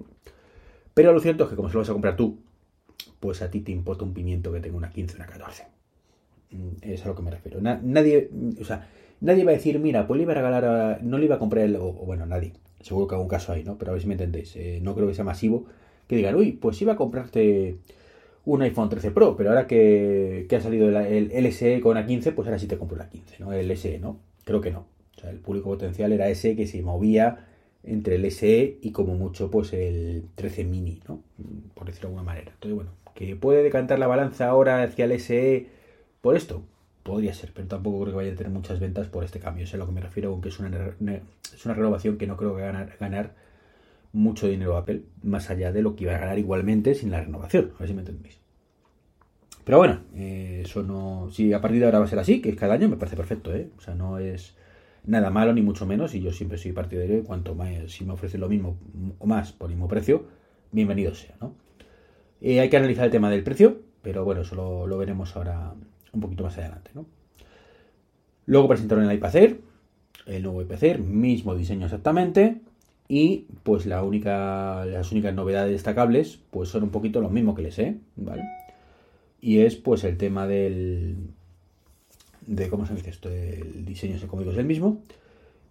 pero 0.92 1.12
lo 1.12 1.20
cierto 1.20 1.44
es 1.44 1.50
que 1.50 1.56
como 1.56 1.68
se 1.68 1.74
lo 1.74 1.80
vas 1.80 1.88
a 1.88 1.92
comprar 1.94 2.16
tú, 2.16 2.38
pues 3.20 3.40
a 3.40 3.50
ti 3.50 3.60
te 3.60 3.72
importa 3.72 4.04
un 4.04 4.12
pimiento 4.12 4.52
que 4.52 4.60
tenga 4.60 4.76
una 4.76 4.90
15 4.90 5.14
o 5.14 5.16
una 5.16 5.26
14. 5.26 5.64
Mm, 6.50 6.68
es 6.82 7.04
a 7.04 7.08
lo 7.08 7.14
que 7.14 7.22
me 7.22 7.30
refiero. 7.30 7.60
nadie, 7.60 8.30
o 8.60 8.64
sea, 8.64 8.88
nadie 9.20 9.44
va 9.44 9.52
a 9.52 9.54
decir, 9.54 9.78
mira, 9.78 10.06
pues 10.06 10.18
le 10.18 10.24
iba 10.24 10.32
a 10.32 10.36
regalar, 10.36 11.02
no 11.02 11.18
le 11.18 11.24
iba 11.26 11.36
a 11.36 11.38
comprar, 11.38 11.64
el, 11.64 11.76
o, 11.76 11.92
bueno, 11.92 12.26
nadie. 12.26 12.52
Seguro 12.80 13.08
que 13.08 13.14
un 13.14 13.28
caso 13.28 13.52
ahí, 13.52 13.64
¿no? 13.64 13.78
Pero 13.78 13.90
a 13.90 13.94
ver 13.94 14.02
si 14.02 14.08
me 14.08 14.14
entendéis. 14.14 14.54
Eh, 14.56 14.80
no 14.82 14.94
creo 14.94 15.06
que 15.06 15.14
sea 15.14 15.24
masivo 15.24 15.66
que 16.06 16.16
digan, 16.16 16.34
uy, 16.34 16.52
pues 16.52 16.80
iba 16.82 16.92
a 16.92 16.96
comprarte 16.96 17.78
un 18.46 18.62
iPhone 18.62 18.88
13 18.88 19.10
Pro, 19.10 19.36
pero 19.36 19.50
ahora 19.50 19.66
que, 19.66 20.46
ha 20.54 20.60
salido 20.60 20.88
el, 20.88 21.30
el, 21.32 21.44
LSE 21.44 21.80
con 21.80 21.96
A15, 21.96 22.34
pues 22.34 22.46
ahora 22.46 22.58
sí 22.58 22.66
te 22.66 22.78
compro 22.78 22.96
la 22.96 23.08
15, 23.08 23.36
¿no? 23.40 23.52
El 23.52 23.74
SE, 23.76 23.98
¿no? 23.98 24.18
Creo 24.44 24.60
que 24.60 24.70
no. 24.70 24.86
O 25.16 25.20
sea, 25.20 25.30
el 25.30 25.38
público 25.38 25.70
potencial 25.70 26.12
era 26.12 26.28
ese 26.28 26.56
que 26.56 26.66
se 26.66 26.82
movía 26.82 27.46
entre 27.82 28.16
el 28.16 28.30
SE 28.30 28.78
y 28.80 28.92
como 28.92 29.14
mucho 29.14 29.50
pues 29.50 29.72
el 29.72 30.24
13 30.34 30.64
mini, 30.64 31.00
¿no? 31.08 31.22
Por 31.74 31.86
decirlo 31.86 32.08
de 32.08 32.14
alguna 32.14 32.32
manera. 32.32 32.52
Entonces, 32.52 32.74
bueno, 32.74 32.90
que 33.14 33.36
puede 33.36 33.62
decantar 33.62 33.98
la 33.98 34.06
balanza 34.06 34.48
ahora 34.48 34.82
hacia 34.82 35.06
el 35.06 35.18
SE 35.20 35.66
por 36.20 36.36
esto, 36.36 36.62
podría 37.02 37.34
ser, 37.34 37.52
pero 37.54 37.68
tampoco 37.68 38.00
creo 38.00 38.12
que 38.12 38.16
vaya 38.16 38.32
a 38.32 38.36
tener 38.36 38.52
muchas 38.52 38.80
ventas 38.80 39.06
por 39.08 39.24
este 39.24 39.40
cambio. 39.40 39.64
Es 39.64 39.74
a 39.74 39.76
lo 39.76 39.86
que 39.86 39.92
me 39.92 40.00
refiero, 40.00 40.30
aunque 40.30 40.48
es 40.48 40.58
una, 40.58 40.70
es 41.54 41.64
una 41.64 41.74
renovación 41.74 42.18
que 42.18 42.26
no 42.26 42.36
creo 42.36 42.56
que 42.56 42.62
ganar, 42.62 42.96
ganar 42.98 43.34
mucho 44.14 44.46
dinero 44.46 44.78
Apple, 44.78 45.02
más 45.22 45.50
allá 45.50 45.72
de 45.72 45.82
lo 45.82 45.94
que 45.94 46.04
iba 46.04 46.14
a 46.14 46.18
ganar 46.18 46.38
igualmente 46.38 46.94
sin 46.94 47.10
la 47.10 47.20
renovación, 47.20 47.72
a 47.76 47.80
ver 47.80 47.88
si 47.88 47.94
me 47.94 48.00
entendéis. 48.00 48.40
Pero 49.64 49.78
bueno, 49.78 50.00
eh, 50.14 50.62
eso 50.64 50.82
no. 50.82 51.28
Si 51.30 51.52
a 51.52 51.60
partir 51.60 51.80
de 51.80 51.86
ahora 51.86 51.98
va 51.98 52.04
a 52.04 52.08
ser 52.08 52.18
así, 52.18 52.40
que 52.40 52.50
es 52.50 52.56
cada 52.56 52.74
año, 52.74 52.88
me 52.88 52.96
parece 52.96 53.16
perfecto, 53.16 53.54
¿eh? 53.54 53.70
O 53.76 53.80
sea, 53.80 53.94
no 53.94 54.18
es 54.18 54.56
nada 55.04 55.30
malo, 55.30 55.52
ni 55.52 55.62
mucho 55.62 55.86
menos, 55.86 56.14
y 56.14 56.20
yo 56.20 56.32
siempre 56.32 56.58
soy 56.58 56.72
partidario 56.72 57.16
de 57.16 57.22
cuanto 57.22 57.54
más, 57.54 57.90
si 57.90 58.04
me 58.04 58.12
ofrecen 58.12 58.40
lo 58.40 58.48
mismo 58.48 58.78
o 59.18 59.26
más 59.26 59.52
por 59.52 59.68
el 59.68 59.76
mismo 59.76 59.88
precio, 59.88 60.26
bienvenido 60.70 61.14
sea, 61.14 61.36
¿no? 61.40 61.54
Eh, 62.40 62.60
hay 62.60 62.68
que 62.68 62.76
analizar 62.76 63.06
el 63.06 63.10
tema 63.10 63.30
del 63.30 63.42
precio, 63.42 63.80
pero 64.02 64.24
bueno, 64.24 64.42
eso 64.42 64.54
lo, 64.54 64.98
veremos 64.98 65.34
ahora 65.36 65.74
un 66.12 66.20
poquito 66.20 66.44
más 66.44 66.56
adelante, 66.58 66.90
¿no? 66.94 67.06
Luego 68.46 68.68
presentaron 68.68 69.04
el 69.04 69.16
iPad 69.16 69.36
Air, 69.36 69.60
el 70.26 70.42
nuevo 70.42 70.62
iPad 70.62 70.84
Air, 70.84 70.98
mismo 71.00 71.54
diseño 71.54 71.86
exactamente, 71.86 72.60
y 73.08 73.46
pues 73.62 73.86
la 73.86 74.02
única, 74.02 74.84
las 74.86 75.12
únicas 75.12 75.34
novedades 75.34 75.72
destacables 75.72 76.38
pues 76.50 76.68
son 76.70 76.84
un 76.84 76.90
poquito 76.90 77.20
lo 77.20 77.30
mismo 77.30 77.54
que 77.54 77.62
les 77.62 77.74
sé, 77.74 77.98
¿vale? 78.16 78.44
Y 79.40 79.60
es 79.60 79.76
pues 79.76 80.04
el 80.04 80.16
tema 80.16 80.46
del, 80.46 81.16
de 82.46 82.68
cómo 82.68 82.86
se 82.86 82.94
dice 82.94 83.10
esto, 83.10 83.30
el 83.30 83.84
diseño 83.84 84.16
económico 84.16 84.52
es 84.52 84.58
el 84.58 84.64
mismo. 84.64 85.02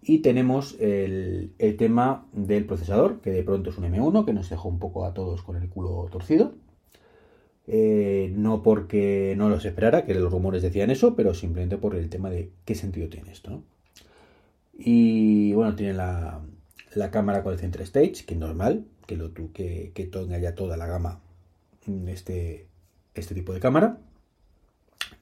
Y 0.06 0.18
tenemos 0.18 0.76
el, 0.80 1.54
tema 1.78 2.26
del 2.32 2.66
procesador, 2.66 3.20
que 3.20 3.30
de 3.30 3.42
pronto 3.42 3.70
es 3.70 3.78
un 3.78 3.84
M1, 3.84 4.26
que 4.26 4.34
nos 4.34 4.50
dejó 4.50 4.68
un 4.68 4.78
poco 4.78 5.06
a 5.06 5.14
todos 5.14 5.42
con 5.42 5.56
el 5.56 5.68
culo 5.70 6.08
torcido. 6.12 6.52
Eh, 7.66 8.30
no 8.36 8.62
porque 8.62 9.34
no 9.38 9.48
los 9.48 9.64
esperara, 9.64 10.04
que 10.04 10.14
los 10.14 10.30
rumores 10.30 10.62
decían 10.62 10.90
eso, 10.90 11.16
pero 11.16 11.32
simplemente 11.32 11.78
por 11.78 11.94
el 11.94 12.10
tema 12.10 12.28
de 12.28 12.50
qué 12.66 12.74
sentido 12.74 13.08
tiene 13.08 13.32
esto. 13.32 13.62
Y 14.76 15.54
bueno, 15.54 15.74
tiene 15.74 15.94
la, 15.94 16.42
cámara 17.10 17.42
con 17.42 17.52
el 17.52 17.58
center 17.58 17.82
stage, 17.82 18.24
que 18.26 18.34
es 18.34 18.40
normal, 18.40 18.84
que, 19.06 19.16
lo, 19.16 19.32
que, 19.34 19.92
que 19.94 20.06
tenga 20.06 20.38
ya 20.38 20.54
toda 20.54 20.76
la 20.76 20.86
gama 20.86 21.20
este, 22.06 22.66
este 23.14 23.34
tipo 23.34 23.52
de 23.52 23.60
cámara. 23.60 23.98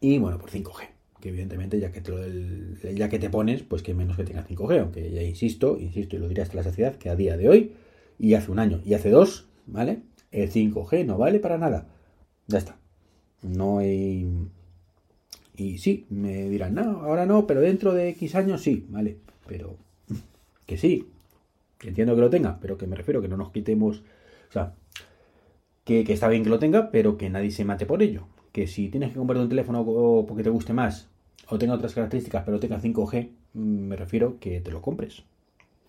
Y 0.00 0.18
bueno, 0.18 0.38
por 0.38 0.50
5G 0.50 0.92
que 1.22 1.28
evidentemente 1.28 1.78
ya 1.78 1.92
que 1.92 2.00
te, 2.00 2.94
ya 2.94 3.08
que 3.08 3.18
te 3.20 3.30
pones, 3.30 3.62
pues 3.62 3.82
que 3.82 3.94
menos 3.94 4.16
que 4.16 4.24
tenga 4.24 4.44
5G, 4.44 4.80
aunque 4.80 5.10
ya 5.12 5.22
insisto, 5.22 5.78
insisto 5.78 6.16
y 6.16 6.18
lo 6.18 6.28
diré 6.28 6.42
hasta 6.42 6.56
la 6.56 6.64
saciedad, 6.64 6.96
que 6.96 7.08
a 7.08 7.16
día 7.16 7.36
de 7.36 7.48
hoy, 7.48 7.72
y 8.18 8.34
hace 8.34 8.50
un 8.50 8.58
año, 8.58 8.82
y 8.84 8.94
hace 8.94 9.08
dos, 9.08 9.46
¿vale? 9.66 10.00
El 10.32 10.50
5G 10.50 11.06
no 11.06 11.18
vale 11.18 11.38
para 11.38 11.58
nada. 11.58 11.86
Ya 12.48 12.58
está. 12.58 12.76
No 13.42 13.78
hay... 13.78 14.28
Y 15.56 15.78
sí, 15.78 16.06
me 16.10 16.48
dirán, 16.48 16.74
no, 16.74 17.02
ahora 17.02 17.24
no, 17.24 17.46
pero 17.46 17.60
dentro 17.60 17.94
de 17.94 18.08
X 18.10 18.34
años 18.34 18.60
sí, 18.62 18.86
¿vale? 18.88 19.18
Pero 19.46 19.76
que 20.66 20.76
sí, 20.76 21.06
entiendo 21.88 22.14
que 22.14 22.20
lo 22.20 22.30
tenga, 22.30 22.58
pero 22.60 22.78
que 22.78 22.86
me 22.86 22.96
refiero 22.96 23.20
que 23.20 23.28
no 23.28 23.36
nos 23.36 23.50
quitemos, 23.50 24.02
o 24.48 24.52
sea, 24.52 24.74
que, 25.84 26.04
que 26.04 26.12
está 26.12 26.28
bien 26.28 26.44
que 26.44 26.50
lo 26.50 26.58
tenga, 26.58 26.90
pero 26.90 27.16
que 27.16 27.30
nadie 27.30 27.50
se 27.50 27.64
mate 27.64 27.86
por 27.86 28.02
ello. 28.02 28.26
Que 28.52 28.66
si 28.66 28.88
tienes 28.88 29.10
que 29.10 29.18
comprar 29.18 29.40
un 29.40 29.48
teléfono 29.48 29.84
porque 30.26 30.42
te 30.42 30.50
guste 30.50 30.72
más 30.72 31.08
o 31.48 31.58
tenga 31.58 31.74
otras 31.74 31.94
características, 31.94 32.44
pero 32.44 32.60
tenga 32.60 32.80
5G, 32.80 33.30
mm, 33.54 33.60
me 33.60 33.96
refiero 33.96 34.38
que 34.38 34.60
te 34.60 34.70
lo 34.70 34.82
compres. 34.82 35.22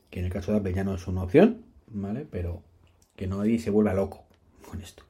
Que 0.09 0.19
en 0.19 0.25
el 0.25 0.31
caso 0.31 0.51
de 0.51 0.59
Apple 0.59 0.73
ya 0.73 0.83
no 0.83 0.95
es 0.95 1.07
una 1.07 1.23
opción, 1.23 1.63
¿vale? 1.87 2.25
Pero 2.29 2.61
que 3.15 3.27
nadie 3.27 3.59
se 3.59 3.69
vuelva 3.69 3.93
loco 3.93 4.23
con 4.69 4.81
esto. 4.81 5.03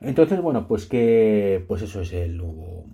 Entonces, 0.00 0.40
bueno, 0.40 0.66
pues 0.66 0.86
que. 0.86 1.64
Pues 1.66 1.82
eso 1.82 2.00
es 2.02 2.12
el 2.12 2.36
nuevo. 2.36 2.84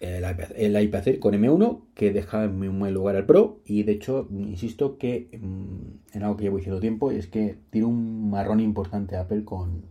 El 0.00 0.24
el 0.56 0.80
iPad 0.80 1.04
con 1.18 1.34
M1 1.34 1.80
que 1.94 2.12
deja 2.12 2.44
en 2.44 2.56
muy 2.56 2.68
buen 2.68 2.94
lugar 2.94 3.16
al 3.16 3.26
Pro 3.26 3.60
y 3.64 3.82
de 3.82 3.92
hecho 3.92 4.28
insisto 4.30 4.96
que 4.96 5.28
mm, 5.32 6.16
en 6.16 6.22
algo 6.22 6.36
que 6.36 6.44
llevo 6.44 6.58
diciendo 6.58 6.80
tiempo 6.80 7.10
es 7.10 7.26
que 7.26 7.56
tiene 7.70 7.88
un 7.88 8.30
marrón 8.30 8.60
importante 8.60 9.16
Apple 9.16 9.44
con, 9.44 9.82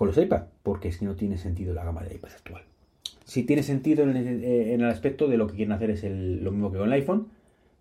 con 0.00 0.08
los 0.08 0.16
iPad, 0.16 0.44
porque 0.62 0.88
es 0.88 0.96
que 0.96 1.04
no 1.04 1.14
tiene 1.14 1.36
sentido 1.36 1.74
la 1.74 1.84
gama 1.84 2.02
de 2.02 2.14
iPad 2.14 2.30
actual. 2.34 2.62
Si 3.26 3.42
tiene 3.42 3.62
sentido 3.62 4.02
en 4.02 4.16
el, 4.16 4.84
aspecto 4.84 5.28
de 5.28 5.36
lo 5.36 5.46
que 5.46 5.56
quieren 5.56 5.72
hacer 5.72 5.90
es 5.90 6.02
lo 6.04 6.50
mismo 6.52 6.72
que 6.72 6.78
con 6.78 6.86
el 6.86 6.94
iPhone, 6.94 7.28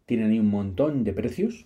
tienen 0.05 0.31
ahí 0.31 0.39
un 0.39 0.49
montón 0.49 1.05
de 1.05 1.13
precios, 1.13 1.65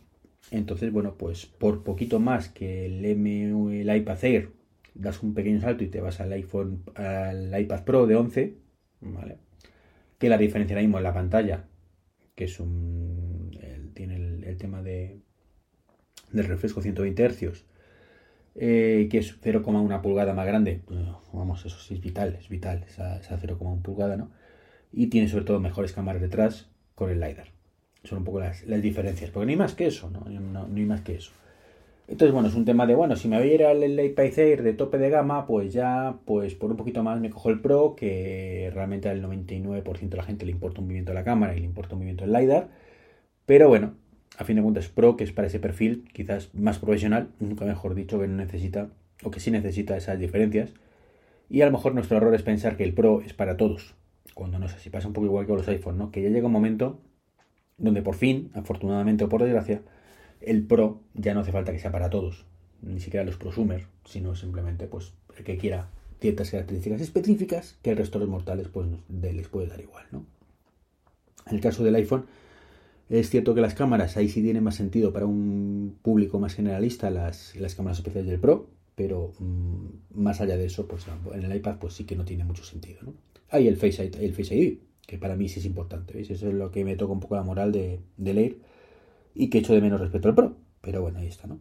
entonces 0.52 0.92
bueno, 0.92 1.16
pues 1.18 1.48
por 1.48 1.84
poquito 1.84 2.20
más 2.20 2.50
que 2.50 2.86
el 2.86 3.04
M 3.04 3.80
el 3.82 3.96
iPad 3.96 4.24
Air 4.24 4.50
das 4.94 5.24
un 5.24 5.34
pequeño 5.34 5.60
salto 5.60 5.84
y 5.84 5.88
te 5.88 6.02
vas 6.02 6.22
al 6.22 6.32
iPhone 6.34 6.84
al 6.94 7.60
iPad 7.60 7.84
Pro 7.84 8.06
de 8.06 8.16
11, 8.16 8.54
Que 10.20 10.30
la 10.30 10.38
diferencia 10.38 10.76
ahora 10.76 10.84
mismo 10.84 10.98
en 10.98 11.04
la 11.04 11.14
pantalla, 11.14 11.66
que 12.36 12.46
es 12.46 12.60
un 12.60 13.52
tiene 13.94 14.16
el, 14.16 14.58
tema 14.58 14.82
de 14.82 15.20
del 16.32 16.46
refresco 16.46 16.82
120 16.82 17.30
Hz 17.30 17.66
eh, 18.56 19.08
que 19.10 19.18
es 19.18 19.42
0,1 19.42 20.02
pulgada 20.02 20.34
más 20.34 20.46
grande. 20.46 20.82
vamos, 21.32 21.66
eso 21.66 21.80
sí 21.80 21.96
es 21.96 22.02
vital, 22.02 22.38
es 22.40 22.50
vital, 22.50 22.84
esa, 22.88 23.20
0,1 23.22 23.82
pulgada, 23.82 24.16
¿no? 24.16 24.32
Y 24.92 25.08
tiene 25.08 25.28
sobre 25.28 25.46
todo 25.46 25.60
mejores 25.60 25.92
cámaras 25.94 26.22
detrás 26.22 26.70
con 26.94 27.10
el 27.10 27.20
LiDAR. 27.20 27.48
Son 28.04 28.20
un 28.20 28.24
poco 28.26 28.42
las, 28.42 28.64
diferencias, 28.82 29.32
porque 29.32 29.46
no 29.48 29.50
hay 29.52 29.58
más 29.58 29.74
que 29.74 29.88
eso, 29.88 30.12
¿no? 30.12 30.20
No, 30.22 30.66
hay 30.66 30.86
más 30.86 31.02
que 31.02 31.16
eso. 31.16 31.32
Entonces, 32.08 32.34
bueno, 32.34 32.50
es 32.50 32.56
un 32.56 32.66
tema 32.66 32.86
de, 32.86 32.96
bueno, 32.96 33.16
si 33.16 33.28
me 33.28 33.38
voy 33.40 33.50
a 33.50 33.54
ir 33.54 33.64
al 33.64 34.00
iPad 34.00 34.38
Air 34.38 34.64
de 34.64 34.74
tope 34.74 34.98
de 34.98 35.10
gama, 35.10 35.48
pues 35.48 35.74
ya, 35.74 36.18
pues 36.26 36.54
por 36.54 36.70
un 36.72 36.78
poquito 36.78 37.02
más 37.02 37.20
me 37.22 37.30
cojo 37.30 37.50
el 37.50 37.62
Pro, 37.62 37.96
que 37.96 38.70
realmente 38.74 39.10
al 39.10 39.22
99% 39.22 40.10
de 40.10 40.18
la 40.18 40.24
gente 40.24 40.46
le 40.46 40.52
importa 40.52 40.82
un 40.82 40.88
movimiento 40.88 41.12
de 41.12 41.16
la 41.16 41.24
cámara 41.24 41.56
y 41.56 41.60
le 41.60 41.66
importa 41.66 41.96
un 41.96 42.00
movimiento 42.00 42.26
del 42.26 42.34
LiDAR. 42.34 42.70
Pero 43.46 43.68
bueno, 43.70 43.96
a 44.38 44.44
fin 44.44 44.56
de 44.58 44.62
cuentas 44.62 44.90
Pro, 44.90 45.16
que 45.18 45.24
es 45.24 45.32
para 45.32 45.48
ese 45.48 45.60
perfil 45.60 46.06
quizás 46.14 46.54
más 46.54 46.80
profesional, 46.80 47.30
nunca 47.40 47.66
mejor 47.66 47.96
dicho, 47.96 48.20
que 48.20 48.28
no 48.28 48.36
necesita 48.36 48.90
o 49.24 49.32
que 49.32 49.40
sí 49.40 49.52
necesita 49.52 49.96
esas 49.98 50.20
diferencias. 50.20 50.74
Y 51.50 51.62
a 51.62 51.66
lo 51.66 51.72
mejor 51.72 51.94
nuestro 51.94 52.18
error 52.18 52.34
es 52.36 52.44
pensar 52.44 52.78
que 52.78 52.84
el 52.84 52.94
Pro 52.94 53.22
es 53.22 53.34
para 53.34 53.58
todos, 53.58 53.96
cuando 54.34 54.60
no 54.60 54.68
sé 54.68 54.80
si 54.80 54.90
pasa 54.90 55.08
un 55.08 55.14
poco 55.14 55.28
igual 55.28 55.46
que 55.46 55.50
con 55.50 55.58
los 55.58 55.68
iPhones, 55.68 56.00
¿no? 56.00 56.12
Que 56.12 56.22
ya 56.22 56.30
llega 56.30 56.48
un 56.48 56.54
momento 56.54 57.00
donde 57.78 58.02
por 58.02 58.16
fin, 58.16 58.52
afortunadamente 58.54 59.24
o 59.24 59.30
por 59.30 59.44
desgracia, 59.44 59.82
el 60.46 60.66
Pro 60.66 61.02
ya 61.14 61.34
no 61.34 61.42
hace 61.42 61.52
falta 61.52 61.72
que 61.72 61.80
sea 61.80 61.92
para 61.92 62.10
todos. 62.10 62.46
ni 62.82 63.00
siquiera 63.00 63.26
los 63.26 63.38
prosumer, 63.38 63.86
sino 64.06 64.36
simplemente 64.36 64.88
pues 64.88 65.14
el 65.38 65.44
que 65.44 65.58
quiera 65.58 65.90
ciertas 66.20 66.52
características 66.52 67.02
específicas 67.02 67.78
que 67.82 67.92
el 67.92 67.98
resto 67.98 68.20
de 68.20 68.26
los 68.26 68.32
mortales 68.32 68.68
pues 68.68 68.88
les 69.22 69.48
puede 69.48 69.68
dar 69.68 69.80
igual, 69.80 70.06
¿no? 70.12 70.26
En 71.48 71.56
el 71.56 71.62
caso 71.62 71.84
del 71.84 71.96
iPhone, 71.96 72.26
es 73.10 73.30
cierto 73.30 73.54
que 73.54 73.62
las 73.62 73.74
cámaras 73.74 74.16
ahí 74.18 74.30
sí 74.30 74.42
tienen 74.42 74.64
más 74.64 74.76
sentido 74.76 75.12
para 75.12 75.26
un 75.26 75.98
público 76.02 76.40
más 76.40 76.56
generalista 76.56 77.10
las, 77.10 77.56
las 77.56 77.76
cámaras 77.76 78.00
especiales 78.00 78.30
del 78.30 78.40
Pro, 78.40 78.68
pero 78.96 79.34
mm, 79.40 80.22
más 80.22 80.42
allá 80.42 80.58
de 80.58 80.66
eso, 80.66 80.88
pues 80.88 81.06
en 81.34 81.44
el 81.44 81.56
iPad 81.56 81.78
pues 81.80 81.94
sí 81.94 82.06
que 82.06 82.16
no 82.16 82.26
tiene 82.26 82.44
mucho 82.44 82.64
sentido, 82.64 83.00
¿no? 83.04 83.14
Hay 83.50 83.68
el 83.68 83.78
Face, 83.78 84.12
el 84.20 84.34
Face 84.34 84.56
ID, 84.56 84.78
que 85.06 85.18
para 85.18 85.36
mí 85.36 85.48
sí 85.48 85.60
es 85.60 85.66
importante. 85.66 86.20
Eso 86.20 86.34
es 86.34 86.42
lo 86.42 86.72
que 86.72 86.84
me 86.84 86.96
toca 86.96 87.14
un 87.14 87.20
poco 87.20 87.36
la 87.36 87.44
moral 87.44 87.72
de 87.72 88.00
leer 88.18 88.58
y 89.36 89.50
que 89.50 89.60
echo 89.60 89.74
de 89.74 89.82
menos 89.82 90.00
respecto 90.00 90.28
al 90.28 90.36
Pro, 90.36 90.56
pero 90.82 91.02
bueno, 91.02 91.20
ahí 91.20 91.28
está, 91.28 91.48
¿no? 91.48 91.60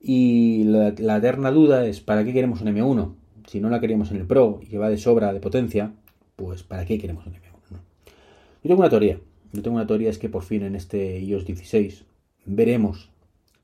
Y 0.00 0.64
la, 0.64 0.94
la 0.98 1.16
eterna 1.16 1.50
duda 1.50 1.86
es, 1.86 2.00
¿para 2.00 2.24
qué 2.24 2.32
queremos 2.32 2.60
un 2.60 2.68
M1? 2.68 3.14
Si 3.46 3.60
no 3.60 3.68
la 3.68 3.80
queríamos 3.80 4.10
en 4.10 4.18
el 4.18 4.26
Pro 4.26 4.60
y 4.62 4.66
que 4.66 4.78
va 4.78 4.90
de 4.90 4.98
sobra 4.98 5.32
de 5.32 5.40
potencia, 5.40 5.92
pues 6.36 6.62
¿para 6.62 6.84
qué 6.84 6.98
queremos 6.98 7.26
un 7.26 7.32
M1? 7.32 7.38
Yo 7.70 8.68
tengo 8.68 8.80
una 8.80 8.90
teoría. 8.90 9.18
Yo 9.52 9.62
tengo 9.62 9.76
una 9.76 9.86
teoría, 9.86 10.10
es 10.10 10.18
que 10.18 10.28
por 10.28 10.42
fin 10.42 10.62
en 10.62 10.74
este 10.74 11.20
iOS 11.20 11.46
16 11.46 12.04
veremos 12.44 13.10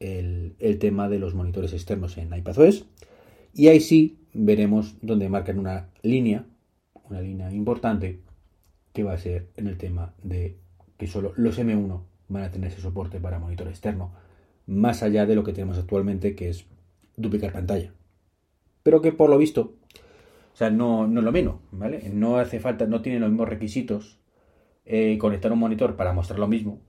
el, 0.00 0.54
el 0.58 0.78
tema 0.78 1.08
de 1.08 1.18
los 1.18 1.34
monitores 1.34 1.72
externos 1.72 2.16
en 2.16 2.34
iPadOS. 2.34 2.86
Y 3.54 3.68
ahí 3.68 3.80
sí 3.80 4.18
veremos 4.32 4.96
donde 5.02 5.28
marcan 5.28 5.58
una 5.58 5.88
línea, 6.02 6.46
una 7.08 7.20
línea 7.20 7.52
importante, 7.52 8.20
que 8.92 9.04
va 9.04 9.12
a 9.12 9.18
ser 9.18 9.48
en 9.56 9.66
el 9.66 9.76
tema 9.76 10.14
de 10.22 10.56
que 10.96 11.06
solo 11.06 11.32
los 11.36 11.58
M1 11.58 12.00
van 12.34 12.44
a 12.44 12.50
tener 12.50 12.70
ese 12.70 12.80
soporte 12.80 13.20
para 13.20 13.38
monitor 13.38 13.68
externo, 13.68 14.12
más 14.66 15.02
allá 15.02 15.26
de 15.26 15.34
lo 15.34 15.44
que 15.44 15.52
tenemos 15.52 15.78
actualmente, 15.78 16.34
que 16.34 16.50
es 16.50 16.66
duplicar 17.16 17.52
pantalla. 17.52 17.92
Pero 18.82 19.00
que 19.00 19.12
por 19.12 19.30
lo 19.30 19.38
visto, 19.38 19.74
o 20.52 20.56
sea, 20.56 20.70
no, 20.70 21.06
es 21.06 21.24
lo 21.24 21.32
menos, 21.32 21.56
¿vale? 21.72 22.10
No 22.10 22.36
hace 22.38 22.60
falta, 22.60 22.86
no 22.86 23.02
tiene 23.02 23.18
los 23.18 23.30
mismos 23.30 23.48
requisitos 23.48 24.18
eh, 24.84 25.16
conectar 25.18 25.50
un 25.52 25.58
monitor 25.58 25.96
para 25.96 26.12
mostrar 26.12 26.38
lo 26.38 26.46
mismo 26.46 26.80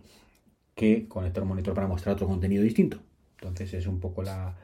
que 0.75 1.07
conectar 1.07 1.43
un 1.43 1.49
monitor 1.49 1.73
para 1.73 1.87
mostrar 1.87 2.15
otro 2.15 2.27
contenido 2.27 2.61
distinto. 2.61 2.99
Entonces 3.39 3.73
es 3.73 3.87
un 3.87 3.99
poco 3.99 4.21
la, 4.23 4.57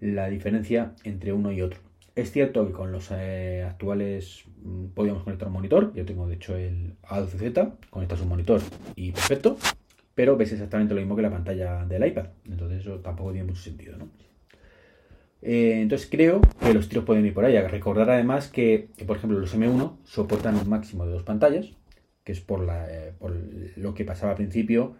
la 0.00 0.28
diferencia 0.28 0.94
entre 1.04 1.32
uno 1.32 1.52
y 1.52 1.62
otro. 1.62 1.80
Es 2.16 2.32
cierto 2.32 2.66
que 2.66 2.72
con 2.72 2.92
los 2.92 3.10
eh, 3.10 3.64
actuales 3.68 4.44
mm, 4.62 4.86
podíamos 4.86 5.22
conectar 5.22 5.48
un 5.48 5.54
monitor. 5.54 5.92
Yo 5.94 6.04
tengo 6.04 6.26
de 6.26 6.34
hecho 6.34 6.56
el 6.56 6.96
A12Z, 7.02 7.74
conectas 7.90 8.20
un 8.20 8.28
monitor 8.28 8.60
y 8.96 9.12
perfecto. 9.12 9.56
Pero 10.16 10.36
ves 10.36 10.52
exactamente 10.52 10.94
lo 10.94 11.00
mismo 11.00 11.14
que 11.14 11.22
la 11.22 11.30
pantalla 11.30 11.84
del 11.84 12.04
iPad. 12.04 12.26
Entonces 12.50 12.80
eso 12.80 12.98
tampoco 12.98 13.30
tiene 13.30 13.46
mucho 13.46 13.62
sentido, 13.62 13.96
¿no? 13.96 14.08
Eh, 15.42 15.80
entonces 15.82 16.08
creo 16.10 16.40
que 16.58 16.74
los 16.74 16.88
tiros 16.88 17.04
pueden 17.04 17.24
ir 17.24 17.34
por 17.34 17.44
ahí. 17.44 17.56
Recordar 17.68 18.10
además 18.10 18.48
que, 18.48 18.88
por 19.06 19.18
ejemplo, 19.18 19.38
los 19.38 19.56
M1 19.56 19.98
soportan 20.02 20.56
un 20.56 20.68
máximo 20.68 21.06
de 21.06 21.12
dos 21.12 21.22
pantallas 21.22 21.76
que 22.26 22.32
es 22.32 22.40
eh, 22.40 23.12
por 23.20 23.32
lo 23.76 23.94
que 23.94 24.04
pasaba 24.04 24.32
al 24.32 24.36
principio, 24.36 24.96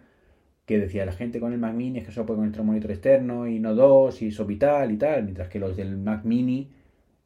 que 0.65 0.79
decía 0.79 1.05
la 1.05 1.11
gente 1.11 1.41
con 1.41 1.51
el 1.51 1.59
Mac 1.59 1.73
Mini 1.73 1.99
es 1.99 2.05
que 2.05 2.13
solo 2.13 2.25
puede 2.25 2.37
conectar 2.37 2.61
un 2.61 2.67
monitor 2.67 2.89
externo 2.89 3.47
y 3.47 3.59
no 3.59 3.75
dos, 3.75 4.21
y 4.21 4.29
eso 4.29 4.45
vital 4.45 4.93
y 4.93 4.97
tal, 4.97 5.23
mientras 5.25 5.49
que 5.49 5.59
los 5.59 5.75
del 5.75 5.97
Mac 5.97 6.23
Mini, 6.23 6.71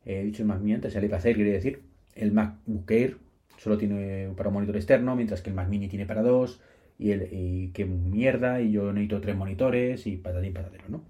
he 0.04 0.24
dicho 0.24 0.42
el 0.42 0.48
Mac 0.48 0.60
Mini 0.60 0.74
antes, 0.74 0.96
el 0.96 1.04
iPad 1.04 1.24
Air 1.28 1.36
quiere 1.36 1.52
decir, 1.52 1.84
el 2.16 2.32
MacBook 2.32 2.90
Air 2.90 3.18
solo 3.58 3.78
tiene 3.78 4.32
para 4.36 4.50
un 4.50 4.56
monitor 4.56 4.76
externo, 4.76 5.16
mientras 5.16 5.44
que 5.44 5.52
el 5.52 5.56
Mac 5.56 5.70
Mini 5.70 5.88
tiene 5.88 6.08
para 6.08 6.24
dos, 6.24 6.60
y, 7.02 7.12
el, 7.12 7.28
y 7.32 7.72
qué 7.74 7.86
mierda, 7.86 8.62
y 8.62 8.72
yo 8.72 8.94
necesito 8.94 9.22
tres 9.22 9.36
monitores, 9.36 10.06
y 10.06 10.18
patatín 10.18 10.54
patatero, 10.54 10.86
¿no? 10.88 11.04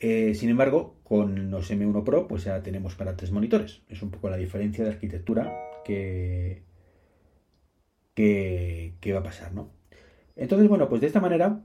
Eh, 0.00 0.34
sin 0.34 0.50
embargo, 0.50 0.96
con 1.02 1.50
los 1.50 1.70
M1 1.70 2.04
Pro, 2.04 2.28
pues 2.28 2.44
ya 2.44 2.62
tenemos 2.62 2.94
para 2.94 3.16
tres 3.16 3.30
monitores. 3.30 3.80
Es 3.88 4.02
un 4.02 4.10
poco 4.10 4.28
la 4.28 4.36
diferencia 4.36 4.84
de 4.84 4.90
arquitectura 4.90 5.50
que, 5.84 6.62
qué, 8.14 9.12
va 9.14 9.20
a 9.20 9.22
pasar, 9.22 9.54
¿no? 9.54 9.70
Entonces, 10.36 10.68
bueno, 10.68 10.88
pues 10.88 11.00
de 11.00 11.06
esta 11.06 11.20
manera 11.20 11.62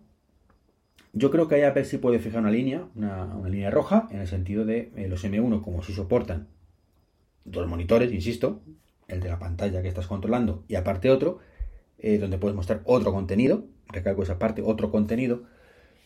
yo 1.14 1.32
creo 1.32 1.48
que 1.50 1.56
ahí 1.56 1.74
ver 1.74 1.86
si 1.86 1.98
puede 1.98 2.20
fijar 2.20 2.42
una 2.42 2.52
línea, 2.52 2.88
una, 2.96 3.50
línea 3.50 3.72
roja, 3.72 4.08
en 4.12 4.20
el 4.20 4.28
sentido 4.28 4.64
de 4.64 4.92
eh, 4.96 5.08
los 5.10 5.26
M1, 5.26 5.62
como 5.62 5.84
si 5.84 5.94
soportan 5.94 6.48
dos 7.44 7.68
monitores, 7.68 8.14
insisto, 8.14 8.62
el 9.10 9.20
de 9.20 9.30
la 9.30 9.40
pantalla 9.40 9.82
que 9.82 9.88
estás 9.90 10.08
controlando 10.08 10.64
y 10.68 10.76
aparte 10.76 11.10
otro, 11.10 11.40
eh, 12.00 12.18
donde 12.18 12.38
puedes 12.38 12.56
mostrar 12.56 12.82
otro 12.86 13.12
contenido, 13.12 13.66
recalco 13.88 14.24
esa 14.24 14.40
parte, 14.40 14.62
otro 14.62 14.92
contenido, 14.92 15.44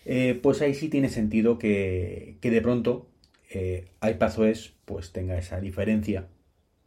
eh, 0.06 0.40
pues 0.42 0.62
ahí 0.62 0.74
sí 0.74 0.90
tiene 0.90 1.10
sentido 1.10 1.58
que, 1.58 2.38
que 2.42 2.52
de 2.52 2.62
pronto 2.62 3.08
iPadOS 4.02 4.74
pues 4.86 5.12
tenga 5.12 5.38
esa 5.38 5.60
diferencia 5.60 6.28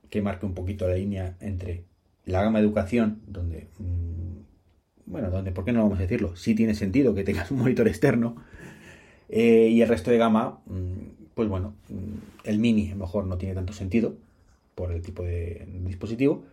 que 0.08 0.23
marque 0.23 0.46
un 0.46 0.54
poquito 0.54 0.88
la 0.88 0.94
línea 0.94 1.37
entre 1.40 1.84
la 2.26 2.42
gama 2.42 2.58
educación, 2.58 3.20
donde, 3.26 3.68
mm, 3.78 5.11
bueno, 5.11 5.30
donde, 5.30 5.52
¿por 5.52 5.64
qué 5.64 5.73
no 5.73 5.82
vamos 5.82 5.99
a 5.99 6.02
decirlo? 6.02 6.37
Sí 6.37 6.54
tiene 6.54 6.75
sentido 6.75 7.14
que 7.14 7.25
tengas 7.25 7.50
un 7.50 7.58
monitor 7.58 7.88
externo. 7.88 8.37
Eh, 9.28 9.68
y 9.70 9.82
el 9.82 9.88
resto 9.88 10.11
de 10.11 10.18
gama, 10.18 10.61
mm, 10.66 11.32
pues 11.34 11.49
bueno, 11.49 11.75
mm, 11.88 12.49
el 12.49 12.58
mini 12.58 12.88
a 12.88 12.94
lo 12.94 13.00
mejor 13.00 13.26
no 13.26 13.38
tiene 13.38 13.54
tanto 13.54 13.73
sentido 13.73 14.16
por 14.75 14.92
el 14.92 15.02
tipo 15.02 15.23
de 15.23 15.66
dispositivo, 15.84 16.44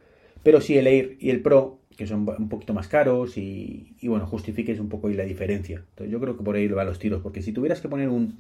pero 0.44 0.62
sí 0.62 0.78
el 0.78 0.88
Air 0.88 1.18
y 1.20 1.30
el 1.30 1.42
Pro, 1.42 1.80
que 2.02 2.08
son 2.08 2.28
un 2.28 2.50
poquito 2.50 2.74
más 2.74 2.88
caros 2.88 3.38
y, 3.38 3.96
bueno, 4.02 4.26
justifiques 4.26 4.80
un 4.80 4.90
poco 4.90 5.08
ahí 5.08 5.14
la 5.14 5.24
diferencia. 5.24 5.84
Entonces 5.90 6.12
yo 6.12 6.20
creo 6.20 6.36
que 6.36 6.44
por 6.44 6.56
ahí 6.56 6.68
van 6.68 6.88
los 6.88 6.98
tiros, 6.98 7.22
porque 7.22 7.44
si 7.44 7.52
tuvieras 7.54 7.80
que 7.80 7.90
poner 7.90 8.10
un, 8.10 8.40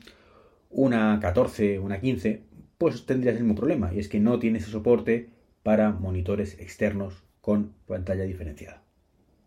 una 0.71 1.19
14, 1.21 1.77
una 1.77 2.01
15, 2.01 2.41
pues 2.79 3.05
tendrías 3.05 3.35
el 3.35 3.43
mismo 3.43 3.55
problema, 3.55 3.93
y 3.93 3.99
es 3.99 4.07
que 4.07 4.19
no 4.19 4.39
tienes 4.39 4.65
soporte 4.65 5.29
para 5.61 5.91
monitores 5.91 6.59
externos 6.59 7.21
con 7.39 7.73
pantalla 7.85 8.23
diferenciada. 8.23 8.81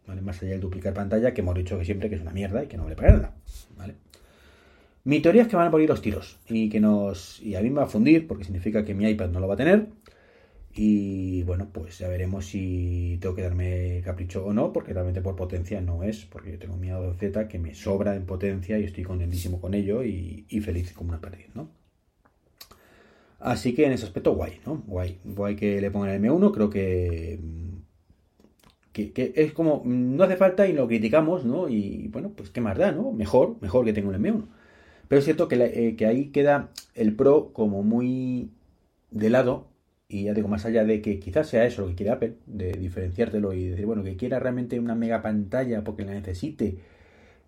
¿Vale? 0.07 0.21
Más 0.21 0.41
allá 0.41 0.53
del 0.53 0.61
duplicar 0.61 0.95
pantalla, 0.95 1.35
que 1.35 1.41
hemos 1.41 1.57
dicho 1.57 1.77
que 1.77 1.85
siempre 1.85 2.09
que 2.09 2.15
es 2.15 2.23
una 2.23 2.33
mierda 2.33 2.63
y 2.63 2.69
que 2.69 2.77
no 2.77 2.85
vale 2.85 2.95
para 2.95 3.15
nada. 3.15 3.35
¿vale? 3.77 3.95
Mi 5.03 5.19
teoría 5.19 5.43
es 5.43 5.49
que 5.49 5.57
van 5.57 5.67
a 5.67 5.71
poner 5.73 5.89
los 5.89 6.03
tiros 6.03 6.39
y 6.49 6.69
que 6.69 6.79
nos. 6.79 7.43
Y 7.43 7.57
a 7.57 7.61
mí 7.63 7.71
me 7.71 7.79
va 7.79 7.85
a 7.85 7.89
fundir 7.89 8.29
porque 8.29 8.45
significa 8.45 8.85
que 8.85 8.95
mi 8.95 9.09
iPad 9.09 9.31
no 9.31 9.41
lo 9.41 9.49
va 9.49 9.55
a 9.55 9.57
tener. 9.57 9.89
Y 10.77 11.45
bueno, 11.45 11.69
pues 11.73 11.99
ya 11.99 12.09
veremos 12.09 12.47
si 12.47 13.17
tengo 13.21 13.37
que 13.37 13.43
darme 13.43 14.03
capricho 14.05 14.45
o 14.45 14.53
no, 14.53 14.73
porque 14.73 14.93
realmente 14.93 15.23
por 15.23 15.37
potencia 15.37 15.81
no 15.81 16.03
es, 16.03 16.25
porque 16.25 16.53
yo 16.53 16.59
tengo 16.59 16.77
mi 16.77 16.89
A2Z 16.89 17.47
que 17.47 17.61
me 17.61 17.75
sobra 17.75 18.17
en 18.17 18.27
potencia 18.27 18.79
y 18.79 18.85
estoy 18.85 19.05
contentísimo 19.05 19.61
con 19.61 19.75
ello 19.75 20.03
y, 20.03 20.45
feliz 20.65 20.93
como 20.93 21.11
una 21.11 21.21
perdiz, 21.21 21.47
¿no? 21.55 21.69
Así 23.39 23.75
que 23.75 23.87
en 23.87 23.93
ese 23.93 24.07
aspecto, 24.07 24.35
guay, 24.35 24.61
¿no? 24.67 24.83
Guay. 24.87 25.21
Guay 25.25 25.55
que 25.55 25.81
le 25.81 25.91
pongan 25.91 26.11
el 26.11 26.21
M1, 26.23 26.53
creo 26.53 26.71
que, 26.71 27.39
que, 28.93 29.33
es 29.37 29.53
como, 29.53 29.83
no 29.85 30.25
hace 30.25 30.37
falta 30.37 30.67
y 30.67 30.73
lo 30.73 30.89
criticamos, 30.89 31.45
¿no? 31.45 31.69
Y 31.69 32.09
bueno, 32.09 32.31
pues 32.35 32.51
qué 32.51 32.61
más 32.61 32.77
da, 32.79 32.91
¿no? 32.91 33.13
Mejor, 33.13 33.57
mejor 33.61 33.85
que 33.85 33.93
tenga 33.93 34.09
un 34.09 34.17
M1. 34.17 34.47
Pero 35.09 35.19
es 35.21 35.25
cierto 35.25 35.47
que, 35.47 35.57
eh, 35.57 35.97
que 35.97 36.07
ahí 36.07 36.31
queda 36.31 36.71
el 36.95 37.15
Pro 37.15 37.53
como 37.53 37.83
muy 37.83 38.51
de 39.11 39.31
lado 39.31 39.74
y 40.09 40.25
ya 40.25 40.35
digo, 40.35 40.49
más 40.49 40.65
allá 40.65 40.85
de 40.85 41.01
que 41.01 41.19
quizás 41.19 41.49
sea 41.49 41.65
eso 41.65 41.83
lo 41.83 41.89
que 41.89 41.95
quiere 41.95 42.13
Apple, 42.13 42.37
de 42.47 42.73
diferenciártelo 42.73 43.53
y 43.53 43.69
decir, 43.69 43.87
bueno, 43.87 44.05
que 44.05 44.17
quiera 44.17 44.39
realmente 44.39 44.79
una 44.79 44.95
mega 44.95 45.23
pantalla 45.23 45.83
porque 45.83 46.05
la 46.05 46.13
necesite, 46.13 46.79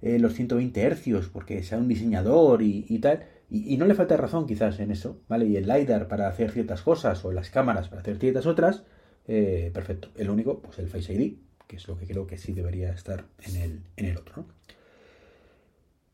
eh, 0.03 0.19
los 0.19 0.35
120 0.35 0.81
hercios 0.83 1.29
porque 1.29 1.63
sea 1.63 1.79
un 1.79 1.89
diseñador 1.89 2.63
y, 2.63 2.99
tal, 3.01 3.25
y, 3.51 3.77
no 3.77 3.87
le 3.87 3.95
falta 3.95 4.17
razón 4.17 4.47
quizás 4.47 4.81
en 4.81 4.91
eso, 4.91 5.21
¿vale? 5.29 5.47
Y 5.47 5.57
el 5.57 5.69
LiDAR 5.69 6.09
para 6.09 6.29
hacer 6.29 6.51
ciertas 6.51 6.83
cosas 6.83 7.25
o 7.25 7.33
las 7.33 7.51
cámaras 7.51 7.89
para 7.89 8.01
hacer 8.03 8.19
ciertas 8.19 8.47
otras, 8.47 8.85
eh, 9.29 9.71
perfecto. 9.75 10.09
El 10.17 10.31
único, 10.31 10.61
pues 10.61 10.79
el 10.79 10.89
Face 10.89 11.13
ID, 11.13 11.37
que 11.67 11.77
es 11.77 11.89
lo 11.89 11.97
que 11.97 12.07
creo 12.07 12.27
que 12.27 12.39
sí 12.39 12.53
debería 12.53 12.93
estar 12.93 13.25
en 13.47 13.57
el, 13.57 13.81
en 13.97 14.07
el 14.07 14.17
otro, 14.17 14.35
¿no? 14.39 14.47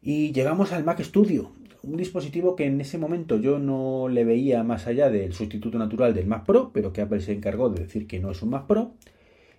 Y 0.03 0.33
llegamos 0.33 0.73
al 0.73 0.85
Mac 0.85 1.01
Studio, 1.01 1.53
un 1.83 1.97
dispositivo 1.97 2.57
que 2.57 2.67
en 2.67 2.81
ese 2.81 2.99
momento 2.99 3.39
yo 3.39 3.59
no 3.59 4.09
le 4.09 4.25
veía 4.25 4.65
más 4.65 4.87
allá 4.87 5.11
del 5.11 5.33
sustituto 5.33 5.79
natural 5.79 6.13
del 6.13 6.27
Mac 6.27 6.45
Pro, 6.45 6.73
pero 6.75 6.93
que 6.93 7.03
Apple 7.03 7.21
se 7.21 7.33
encargó 7.33 7.71
de 7.71 7.83
decir 7.85 8.07
que 8.09 8.19
no 8.19 8.33
es 8.33 8.43
un 8.43 8.51
Mac 8.51 8.67
Pro 8.67 8.95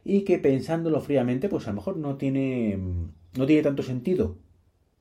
y 0.03 0.21
que 0.21 0.39
pensándolo 0.39 1.00
fríamente, 1.01 1.50
pues 1.50 1.67
a 1.67 1.71
lo 1.71 1.77
mejor 1.77 1.97
no 1.97 2.17
tiene, 2.17 2.77
no 3.38 3.45
tiene 3.45 3.63
tanto 3.63 3.83
sentido 3.83 4.38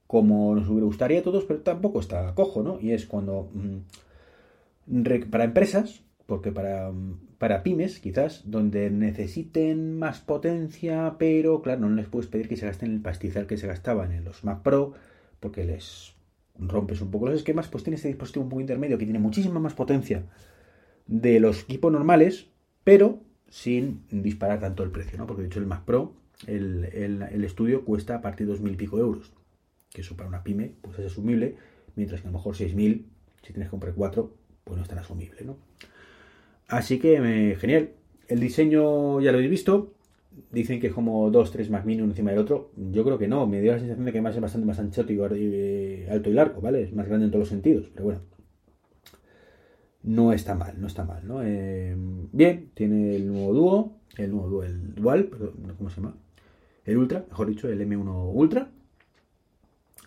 como 0.06 0.54
nos 0.54 0.68
gustaría 0.68 1.20
a 1.20 1.22
todos, 1.22 1.44
pero 1.44 1.60
tampoco 1.60 1.98
está 1.98 2.34
cojo, 2.34 2.62
¿no? 2.62 2.78
Y 2.80 2.92
es 2.92 3.06
cuando 3.06 3.50
mm, 3.54 5.02
para 5.30 5.44
empresas, 5.44 6.02
porque 6.26 6.52
para, 6.52 6.92
para 7.38 7.62
pymes 7.62 7.98
quizás, 7.98 8.42
donde 8.44 8.90
necesiten 8.90 9.98
más 9.98 10.20
potencia, 10.20 11.16
pero 11.18 11.62
claro, 11.62 11.80
no 11.80 11.90
les 11.90 12.08
puedes 12.08 12.28
pedir 12.28 12.48
que 12.48 12.56
se 12.56 12.66
gasten 12.66 12.92
el 12.92 13.00
pastizal 13.00 13.46
que 13.46 13.56
se 13.56 13.66
gastaban 13.66 14.12
en 14.12 14.24
los 14.24 14.44
Mac 14.44 14.62
Pro, 14.62 14.92
porque 15.42 15.64
les 15.64 16.14
rompes 16.58 17.02
un 17.02 17.10
poco 17.10 17.26
los 17.26 17.36
esquemas, 17.36 17.68
pues 17.68 17.84
tiene 17.84 17.96
este 17.96 18.08
dispositivo 18.08 18.44
un 18.44 18.48
poco 18.48 18.60
intermedio 18.60 18.96
que 18.96 19.04
tiene 19.04 19.18
muchísima 19.18 19.60
más 19.60 19.74
potencia 19.74 20.24
de 21.06 21.40
los 21.40 21.64
equipos 21.64 21.92
normales, 21.92 22.46
pero 22.84 23.20
sin 23.50 24.04
disparar 24.10 24.60
tanto 24.60 24.82
el 24.82 24.90
precio, 24.90 25.18
¿no? 25.18 25.26
Porque 25.26 25.42
de 25.42 25.48
hecho 25.48 25.58
el 25.58 25.66
Mac 25.66 25.84
Pro, 25.84 26.14
el, 26.46 26.84
el, 26.84 27.44
estudio 27.44 27.84
cuesta 27.84 28.16
a 28.16 28.20
partir 28.22 28.46
de 28.46 28.52
dos 28.52 28.62
mil 28.62 28.76
pico 28.76 28.98
euros 28.98 29.32
que 29.92 30.00
eso 30.00 30.16
para 30.16 30.28
una 30.28 30.42
pyme 30.42 30.72
pues 30.80 30.98
es 30.98 31.06
asumible, 31.06 31.56
mientras 31.96 32.20
que 32.20 32.28
a 32.28 32.30
lo 32.30 32.38
mejor 32.38 32.54
6.000, 32.54 33.04
si 33.42 33.52
tienes 33.52 33.68
que 33.68 33.70
comprar 33.70 33.94
4, 33.94 34.34
pues 34.64 34.76
no 34.76 34.82
es 34.82 34.88
tan 34.88 34.98
asumible, 34.98 35.42
¿no? 35.44 35.58
Así 36.68 36.98
que 36.98 37.56
genial. 37.60 37.90
El 38.28 38.40
diseño 38.40 39.20
ya 39.20 39.30
lo 39.30 39.38
habéis 39.38 39.50
visto. 39.50 39.92
Dicen 40.50 40.80
que 40.80 40.88
es 40.88 40.92
como 40.92 41.30
2, 41.30 41.50
3 41.50 41.70
Mac 41.70 41.84
Mini 41.84 42.02
encima 42.02 42.30
del 42.30 42.40
otro. 42.40 42.70
Yo 42.76 43.04
creo 43.04 43.18
que 43.18 43.28
no. 43.28 43.46
Me 43.46 43.60
dio 43.60 43.72
la 43.72 43.78
sensación 43.78 44.04
de 44.04 44.12
que 44.12 44.20
más 44.20 44.34
es 44.34 44.40
bastante 44.40 44.66
más 44.66 44.78
anchote 44.78 45.12
y 45.14 45.18
eh, 45.20 46.08
alto 46.10 46.30
y 46.30 46.34
largo, 46.34 46.60
¿vale? 46.60 46.82
Es 46.82 46.94
más 46.94 47.06
grande 47.06 47.26
en 47.26 47.30
todos 47.30 47.42
los 47.42 47.48
sentidos. 47.48 47.90
Pero 47.94 48.04
bueno, 48.04 48.20
no 50.02 50.32
está 50.32 50.54
mal, 50.54 50.80
no 50.80 50.86
está 50.86 51.04
mal, 51.04 51.26
¿no? 51.26 51.42
Eh, 51.42 51.96
bien, 52.32 52.70
tiene 52.74 53.14
el 53.14 53.28
nuevo 53.28 53.52
dúo, 53.52 53.92
el 54.16 54.30
nuevo 54.30 54.48
dúo, 54.48 54.64
el 54.64 54.94
dual, 54.94 55.30
¿cómo 55.78 55.90
se 55.90 55.96
llama? 55.96 56.16
El 56.84 56.98
Ultra, 56.98 57.24
mejor 57.28 57.48
dicho, 57.48 57.68
el 57.68 57.80
M1 57.80 58.30
Ultra, 58.34 58.68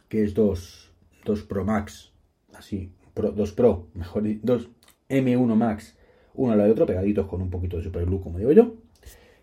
que 0.09 0.23
es 0.23 0.33
2, 0.33 0.91
2 1.23 1.43
Pro 1.43 1.63
Max, 1.63 2.11
así, 2.53 2.91
Pro, 3.13 3.31
2 3.31 3.51
Pro, 3.53 3.87
mejor 3.93 4.23
dicho, 4.23 4.41
2 4.43 4.69
M1 5.09 5.55
Max, 5.55 5.97
uno 6.33 6.51
al 6.51 6.57
lado 6.57 6.67
de 6.67 6.73
otro, 6.73 6.85
pegaditos 6.85 7.27
con 7.27 7.41
un 7.41 7.49
poquito 7.49 7.77
de 7.77 7.83
Super 7.83 8.05
Glue, 8.05 8.21
como 8.21 8.37
digo 8.37 8.51
yo, 8.51 8.75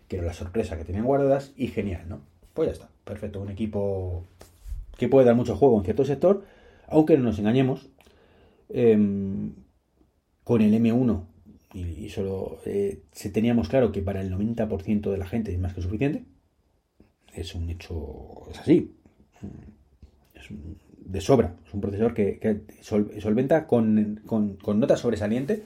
que 0.07 0.17
era 0.17 0.25
la 0.25 0.33
sorpresa 0.33 0.77
que 0.77 0.85
tenían 0.85 1.05
guardadas, 1.05 1.53
y 1.55 1.67
genial, 1.67 2.07
¿no? 2.07 2.21
Pues 2.53 2.67
ya 2.67 2.73
está, 2.73 2.89
perfecto, 3.03 3.41
un 3.41 3.49
equipo 3.49 4.25
que 4.97 5.09
puede 5.09 5.25
dar 5.25 5.35
mucho 5.35 5.55
juego 5.55 5.77
en 5.77 5.85
cierto 5.85 6.05
sector, 6.05 6.43
aunque 6.87 7.17
no 7.17 7.23
nos 7.23 7.39
engañemos, 7.39 7.89
eh, 8.69 8.97
con 10.43 10.61
el 10.61 10.73
M1 10.73 11.25
y, 11.73 12.09
solo 12.09 12.59
eh, 12.65 13.01
se 13.11 13.29
teníamos 13.29 13.67
claro 13.67 13.91
que 13.91 14.01
para 14.01 14.21
el 14.21 14.31
90% 14.31 15.09
de 15.09 15.17
la 15.17 15.25
gente 15.25 15.51
es 15.51 15.59
más 15.59 15.73
que 15.73 15.81
suficiente. 15.81 16.23
Es 17.33 17.55
un 17.55 17.69
hecho, 17.69 18.43
es 18.51 18.59
así. 18.59 18.95
Es 20.35 20.47
de 20.49 21.21
sobra. 21.21 21.55
Es 21.65 21.73
un 21.73 21.81
procesador 21.81 22.13
que, 22.13 22.61
solventa 22.81 23.65
con, 23.65 24.21
con, 24.25 24.55
con, 24.57 24.79
nota 24.79 24.97
sobresaliente 24.97 25.63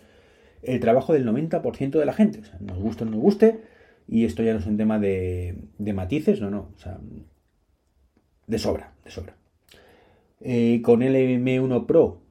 el 0.63 0.79
trabajo 0.79 1.13
del 1.13 1.27
90% 1.27 1.99
de 1.99 2.05
la 2.05 2.13
gente. 2.13 2.41
Nos 2.61 2.77
guste 2.77 3.03
o 3.03 3.05
no 3.05 3.11
nos 3.11 3.21
guste. 3.21 3.61
Y 4.07 4.25
esto 4.25 4.43
ya 4.43 4.53
no 4.53 4.59
es 4.59 4.65
un 4.65 4.77
tema 4.77 4.99
de, 4.99 5.57
de 5.77 5.93
matices, 5.93 6.39
no, 6.41 6.49
no. 6.49 6.71
O 6.75 6.79
sea, 6.79 6.99
de 8.47 8.59
sobra, 8.59 8.93
de 9.03 9.11
sobra. 9.11 9.35
Eh, 10.39 10.81
con 10.83 11.01
el 11.01 11.15
M1 11.15 11.85
Pro 11.85 12.21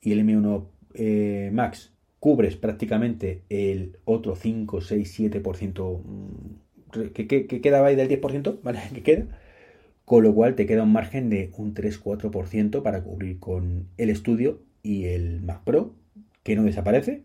y 0.00 0.12
el 0.12 0.26
M1 0.26 0.66
eh, 0.94 1.50
Max 1.52 1.92
cubres 2.18 2.56
prácticamente 2.56 3.42
el 3.48 3.98
otro 4.04 4.36
5, 4.36 4.80
6, 4.80 5.20
7% 5.20 6.02
que, 7.14 7.26
que, 7.26 7.46
que 7.46 7.60
quedaba 7.60 7.88
ahí 7.88 7.96
del 7.96 8.08
10%, 8.08 8.60
¿vale? 8.62 8.80
Que 8.94 9.02
queda. 9.02 9.26
Con 10.04 10.24
lo 10.24 10.34
cual 10.34 10.54
te 10.56 10.66
queda 10.66 10.82
un 10.82 10.92
margen 10.92 11.30
de 11.30 11.50
un 11.56 11.74
3-4% 11.74 12.82
para 12.82 13.02
cubrir 13.02 13.38
con 13.38 13.88
el 13.96 14.10
estudio 14.10 14.60
y 14.82 15.04
el 15.04 15.40
Mac 15.42 15.62
Pro, 15.64 15.94
que 16.42 16.56
no 16.56 16.64
desaparece 16.64 17.22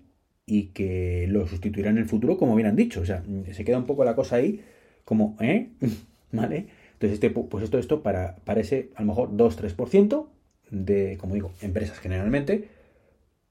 y 0.47 0.67
que 0.67 1.27
lo 1.29 1.45
sustituirá 1.45 1.91
en 1.91 1.99
el 1.99 2.05
futuro, 2.05 2.37
como 2.37 2.55
bien 2.55 2.67
han 2.67 2.75
dicho. 2.75 3.01
O 3.01 3.05
sea, 3.05 3.23
se 3.51 3.65
queda 3.65 3.77
un 3.77 3.85
poco 3.85 4.03
la 4.05 4.15
cosa 4.15 4.37
ahí 4.37 4.63
como, 5.05 5.37
¿eh? 5.39 5.69
¿Vale? 6.31 6.67
Entonces, 6.93 7.13
este, 7.15 7.29
pues 7.29 7.63
esto, 7.63 7.77
esto 7.77 8.01
para, 8.01 8.37
para 8.37 8.61
ese, 8.61 8.89
a 8.95 9.01
lo 9.01 9.09
mejor 9.09 9.31
2-3% 9.31 10.27
de, 10.71 11.17
como 11.19 11.35
digo, 11.35 11.51
empresas 11.61 11.99
generalmente, 11.99 12.69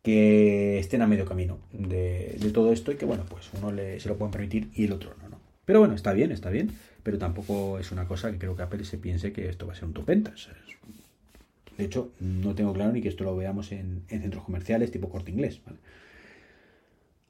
que 0.03 0.79
estén 0.79 1.03
a 1.03 1.07
medio 1.07 1.27
camino 1.27 1.59
de, 1.73 2.39
todo 2.53 2.73
esto 2.73 2.93
y 2.93 2.97
que, 2.97 3.05
bueno, 3.05 3.25
pues 3.29 3.51
uno 3.61 3.71
se 3.77 4.09
lo 4.09 4.17
puede 4.17 4.33
permitir 4.33 4.71
y 4.75 4.85
el 4.85 4.93
otro 4.93 5.15
no, 5.23 5.29
no. 5.29 5.41
Pero 5.65 5.81
bueno, 5.81 5.95
está 5.95 6.13
bien, 6.13 6.33
está 6.33 6.49
bien, 6.51 6.71
pero 7.03 7.19
tampoco 7.19 7.79
es 7.79 7.93
una 7.93 8.07
cosa 8.07 8.31
que 8.31 8.39
creo 8.39 8.57
que 8.57 8.63
Apple 8.63 8.85
se 8.85 8.99
piense 8.99 9.33
que 9.33 9.49
esto 9.49 9.67
va 9.67 9.73
a 9.73 9.77
ser 9.77 9.85
un 9.85 9.95
top 9.95 10.07
ventas. 10.07 10.49
De 11.77 11.85
hecho, 11.85 12.13
no 12.21 12.55
tengo 12.55 12.73
claro 12.73 12.93
ni 12.93 13.03
que 13.03 13.09
esto 13.09 13.25
lo 13.25 13.37
veamos 13.37 13.73
en, 13.73 14.03
centros 14.09 14.45
comerciales 14.45 14.91
tipo 14.91 15.09
corte 15.09 15.31
inglés. 15.31 15.61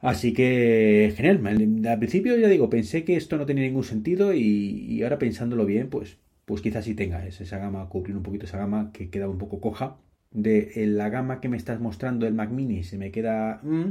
Así 0.01 0.33
que, 0.33 1.13
genial. 1.17 1.45
Al 1.87 1.99
principio, 1.99 2.37
ya 2.37 2.49
digo, 2.49 2.71
pensé 2.71 3.05
que 3.05 3.17
esto 3.17 3.37
no 3.39 3.47
tenía 3.47 3.65
ningún 3.65 3.85
sentido 3.85 4.33
y, 4.35 5.03
ahora 5.03 5.19
pensándolo 5.19 5.67
bien, 5.67 5.89
pues, 5.89 6.19
pues 6.45 6.61
quizás 6.63 6.85
sí 6.85 6.95
tenga 6.95 7.27
esa 7.27 7.59
gama, 7.59 7.89
cubrir 7.89 8.17
un 8.17 8.23
poquito 8.23 8.47
esa 8.47 8.59
gama 8.59 8.91
que 8.93 9.11
queda 9.11 9.29
un 9.29 9.39
poco 9.39 9.61
coja 9.61 9.99
de 10.37 10.87
la 10.87 11.09
gama 11.09 11.41
que 11.41 11.49
me 11.49 11.57
estás 11.57 11.81
mostrando 11.81 12.27
el 12.27 12.35
Mac 12.35 12.51
Mini 12.51 12.85
se 12.85 12.99
me 12.99 13.11
queda 13.11 13.61
mm, 13.63 13.85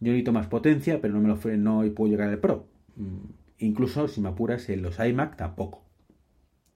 yo 0.00 0.12
necesito 0.12 0.32
más 0.32 0.46
potencia 0.46 1.00
pero 1.00 1.14
no 1.14 1.20
me 1.20 1.28
lo 1.28 1.56
no 1.58 1.94
puedo 1.94 2.10
llegar 2.10 2.30
al 2.30 2.38
Pro 2.38 2.68
mm, 2.96 3.28
incluso 3.58 4.08
si 4.08 4.20
me 4.20 4.30
apuras 4.30 4.68
en 4.70 4.82
los 4.82 4.98
iMac 4.98 5.36
tampoco 5.36 5.84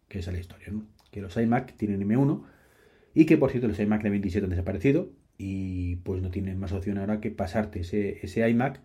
que 0.08 0.18
esa 0.18 0.30
es 0.30 0.34
la 0.34 0.40
historia 0.40 0.68
¿no? 0.70 0.84
que 1.10 1.22
los 1.22 1.36
iMac 1.36 1.76
tienen 1.76 2.06
M1 2.06 2.42
y 3.14 3.24
que 3.24 3.38
por 3.38 3.50
cierto 3.50 3.68
los 3.68 3.80
iMac 3.80 4.02
de 4.02 4.10
27 4.10 4.44
han 4.44 4.50
desaparecido 4.50 5.08
y 5.42 5.96
pues 5.96 6.20
no 6.20 6.30
tienen 6.30 6.58
más 6.58 6.72
opción 6.72 6.98
ahora 6.98 7.20
que 7.20 7.30
pasarte 7.30 7.80
ese, 7.80 8.18
ese 8.22 8.46
iMac. 8.46 8.80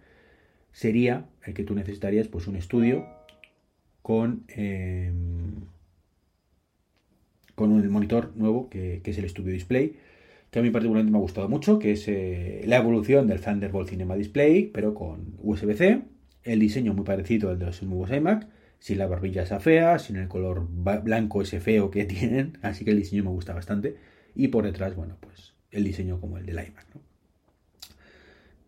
Sería 0.71 1.25
el 1.43 1.53
que 1.53 1.65
tú 1.65 1.75
necesitarías 1.75 2.29
pues 2.29 2.47
un 2.47 2.55
estudio 2.55 3.05
con 4.01 4.45
em, 4.47 5.65
con 7.55 7.73
un 7.73 7.89
monitor 7.89 8.31
nuevo 8.37 8.69
que, 8.69 9.01
es 9.03 9.17
el 9.17 9.27
Studio 9.29 9.51
Display, 9.51 9.97
que 10.49 10.59
a 10.59 10.61
mí 10.61 10.69
particularmente 10.69 11.11
me 11.11 11.17
ha 11.17 11.21
gustado 11.21 11.49
mucho, 11.49 11.77
que 11.77 11.91
es 11.91 12.07
eh, 12.07 12.63
la 12.65 12.77
evolución 12.77 13.27
del 13.27 13.41
Thunderbolt 13.41 13.89
Cinema 13.89 14.15
Display, 14.15 14.71
pero 14.73 14.93
con 14.93 15.35
USB-C, 15.41 16.03
el 16.43 16.59
diseño 16.59 16.93
muy 16.93 17.03
parecido 17.03 17.49
al 17.49 17.59
de 17.59 17.65
los 17.65 17.83
nuevos 17.83 18.11
iMac, 18.11 18.47
sin 18.79 18.97
la 18.97 19.07
barbilla 19.07 19.43
esa 19.43 19.59
fea, 19.59 19.99
sin 19.99 20.15
el 20.17 20.29
color 20.29 20.67
blanco 20.69 21.41
ese 21.41 21.59
feo 21.59 21.91
que 21.91 22.05
tienen, 22.05 22.59
así 22.61 22.85
que 22.85 22.91
el 22.91 22.97
diseño 22.97 23.25
me 23.25 23.31
gusta 23.31 23.53
bastante, 23.53 23.97
y 24.35 24.47
por 24.49 24.63
detrás, 24.63 24.95
bueno, 24.95 25.17
pues 25.19 25.54
el 25.71 25.83
diseño 25.83 26.19
como 26.19 26.37
el 26.37 26.45
del 26.45 26.55
iMac. 26.55 26.85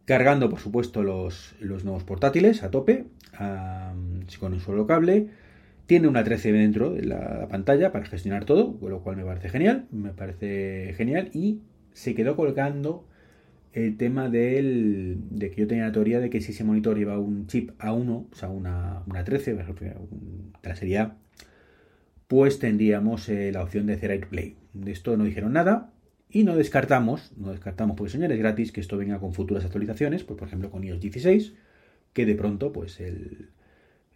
Cargando, 0.05 0.49
por 0.49 0.59
supuesto, 0.59 1.03
los, 1.03 1.55
los, 1.59 1.83
nuevos 1.83 2.03
portátiles 2.03 2.63
a 2.63 2.71
tope, 2.71 3.05
con 4.39 4.53
un 4.53 4.59
solo 4.61 4.87
cable, 4.87 5.27
tiene 5.85 6.07
una 6.07 6.23
13 6.23 6.51
dentro 6.53 6.93
de 6.93 7.03
la 7.03 7.47
pantalla 7.49 7.91
para 7.91 8.05
gestionar 8.05 8.45
todo, 8.45 8.79
con 8.79 8.89
lo 8.89 9.01
cual 9.01 9.17
me 9.17 9.25
parece 9.25 9.49
genial, 9.49 9.85
me 9.91 10.11
parece 10.11 10.93
genial 10.95 11.29
y 11.33 11.61
se 11.93 12.15
quedó 12.15 12.35
colgando 12.35 13.05
el 13.73 13.97
tema 13.97 14.29
del, 14.29 15.17
de 15.29 15.51
que 15.51 15.61
yo 15.61 15.67
tenía 15.67 15.85
la 15.85 15.91
teoría 15.91 16.19
de 16.19 16.29
que 16.29 16.41
si 16.41 16.51
ese 16.51 16.63
monitor 16.63 16.97
lleva 16.97 17.19
un 17.19 17.47
chip 17.47 17.71
A1, 17.79 18.27
o 18.31 18.35
sea, 18.35 18.49
una, 18.49 19.03
una 19.07 19.23
13 19.23 19.55
de 19.55 19.95
la 20.63 20.75
serie 20.75 20.99
A, 20.99 21.17
pues 22.27 22.59
tendríamos 22.59 23.27
eh, 23.29 23.51
la 23.51 23.63
opción 23.63 23.85
de 23.85 23.93
hacer 23.93 24.11
AirPlay. 24.11 24.55
De 24.73 24.91
esto 24.91 25.15
no 25.15 25.25
dijeron 25.25 25.53
nada 25.53 25.91
y 26.29 26.43
no 26.43 26.55
descartamos, 26.55 27.31
no 27.37 27.51
descartamos 27.51 27.95
porque 27.95 28.11
señores 28.11 28.37
gratis 28.37 28.71
que 28.71 28.81
esto 28.81 28.97
venga 28.97 29.19
con 29.19 29.33
futuras 29.33 29.63
actualizaciones, 29.65 30.23
pues 30.23 30.37
por 30.37 30.47
ejemplo 30.47 30.69
con 30.69 30.83
iOS 30.83 30.99
16, 30.99 31.53
que 32.13 32.25
de 32.25 32.35
pronto 32.35 32.71
pues 32.73 32.99
el, 32.99 33.49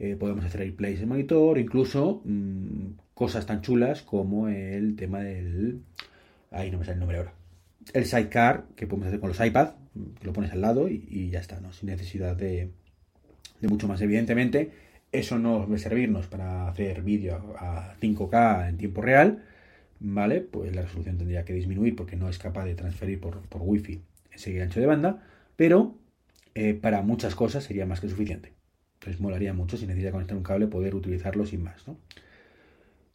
eh, 0.04 0.15
podemos 0.15 0.43
hacer 0.43 0.62
AirPlay 0.62 0.95
en 0.95 1.08
monitor, 1.08 1.60
incluso 1.60 2.24
mm, 2.26 2.93
cosas 3.13 3.45
tan 3.45 3.62
chulas 3.62 4.02
como 4.02 4.47
el 4.47 4.95
tema 4.95 5.19
del... 5.19 5.84
Ahí 6.50 6.71
no 6.71 6.80
me 6.80 6.86
sale 6.86 6.95
el 6.95 7.00
nombre 7.02 7.17
ahora. 7.19 7.34
El 7.93 8.06
sidecar 8.06 8.65
que 8.76 8.88
podemos 8.88 9.10
hacer 9.10 9.19
con 9.19 9.30
los 9.30 9.39
iPads, 9.39 9.76
que 10.19 10.26
lo 10.26 10.34
pones 10.34 10.52
al 10.54 10.62
lado 10.62 10.89
y, 10.89 11.30
ya 11.30 11.39
está, 11.39 11.62
¿no? 11.62 11.71
Sin 11.71 11.89
necesidad 11.89 12.36
de, 12.36 12.71
mucho 13.62 13.88
más. 13.88 14.02
Evidentemente, 14.02 14.71
eso 15.12 15.38
no 15.38 15.67
a 15.71 15.78
servirnos 15.78 16.26
para 16.26 16.67
hacer 16.67 17.04
vídeo 17.04 17.56
a 17.60 17.93
5K 18.02 18.69
en 18.69 18.78
tiempo 18.78 19.04
real, 19.04 19.43
¿vale? 20.02 20.42
Pues 20.42 20.76
la 20.76 20.82
resolución 20.82 21.18
tendría 21.18 21.46
que 21.46 21.54
disminuir 21.54 21.96
porque 21.96 22.16
no 22.16 22.28
es 22.28 22.40
capaz 22.40 22.66
de 22.66 22.76
transferir 22.76 23.22
por, 23.22 23.42
por 23.48 23.62
Wi-Fi 23.64 24.02
ese 24.32 24.62
ancho 24.62 24.80
de 24.80 24.88
banda, 24.88 25.24
pero 25.56 25.96
eh, 26.56 26.74
para 26.74 27.02
muchas 27.04 27.36
cosas 27.36 27.64
sería 27.64 27.86
más 27.86 28.02
que 28.02 28.10
suficiente. 28.10 28.54
Entonces 28.96 29.22
molaría 29.22 29.54
mucho 29.54 29.78
si 29.78 29.86
necesita 29.86 30.12
conectar 30.12 30.36
un 30.36 30.44
cable 30.44 30.68
poder 30.68 30.96
utilizarlo 30.96 31.46
sin 31.46 31.64
más, 31.64 31.88
¿no? 31.88 31.98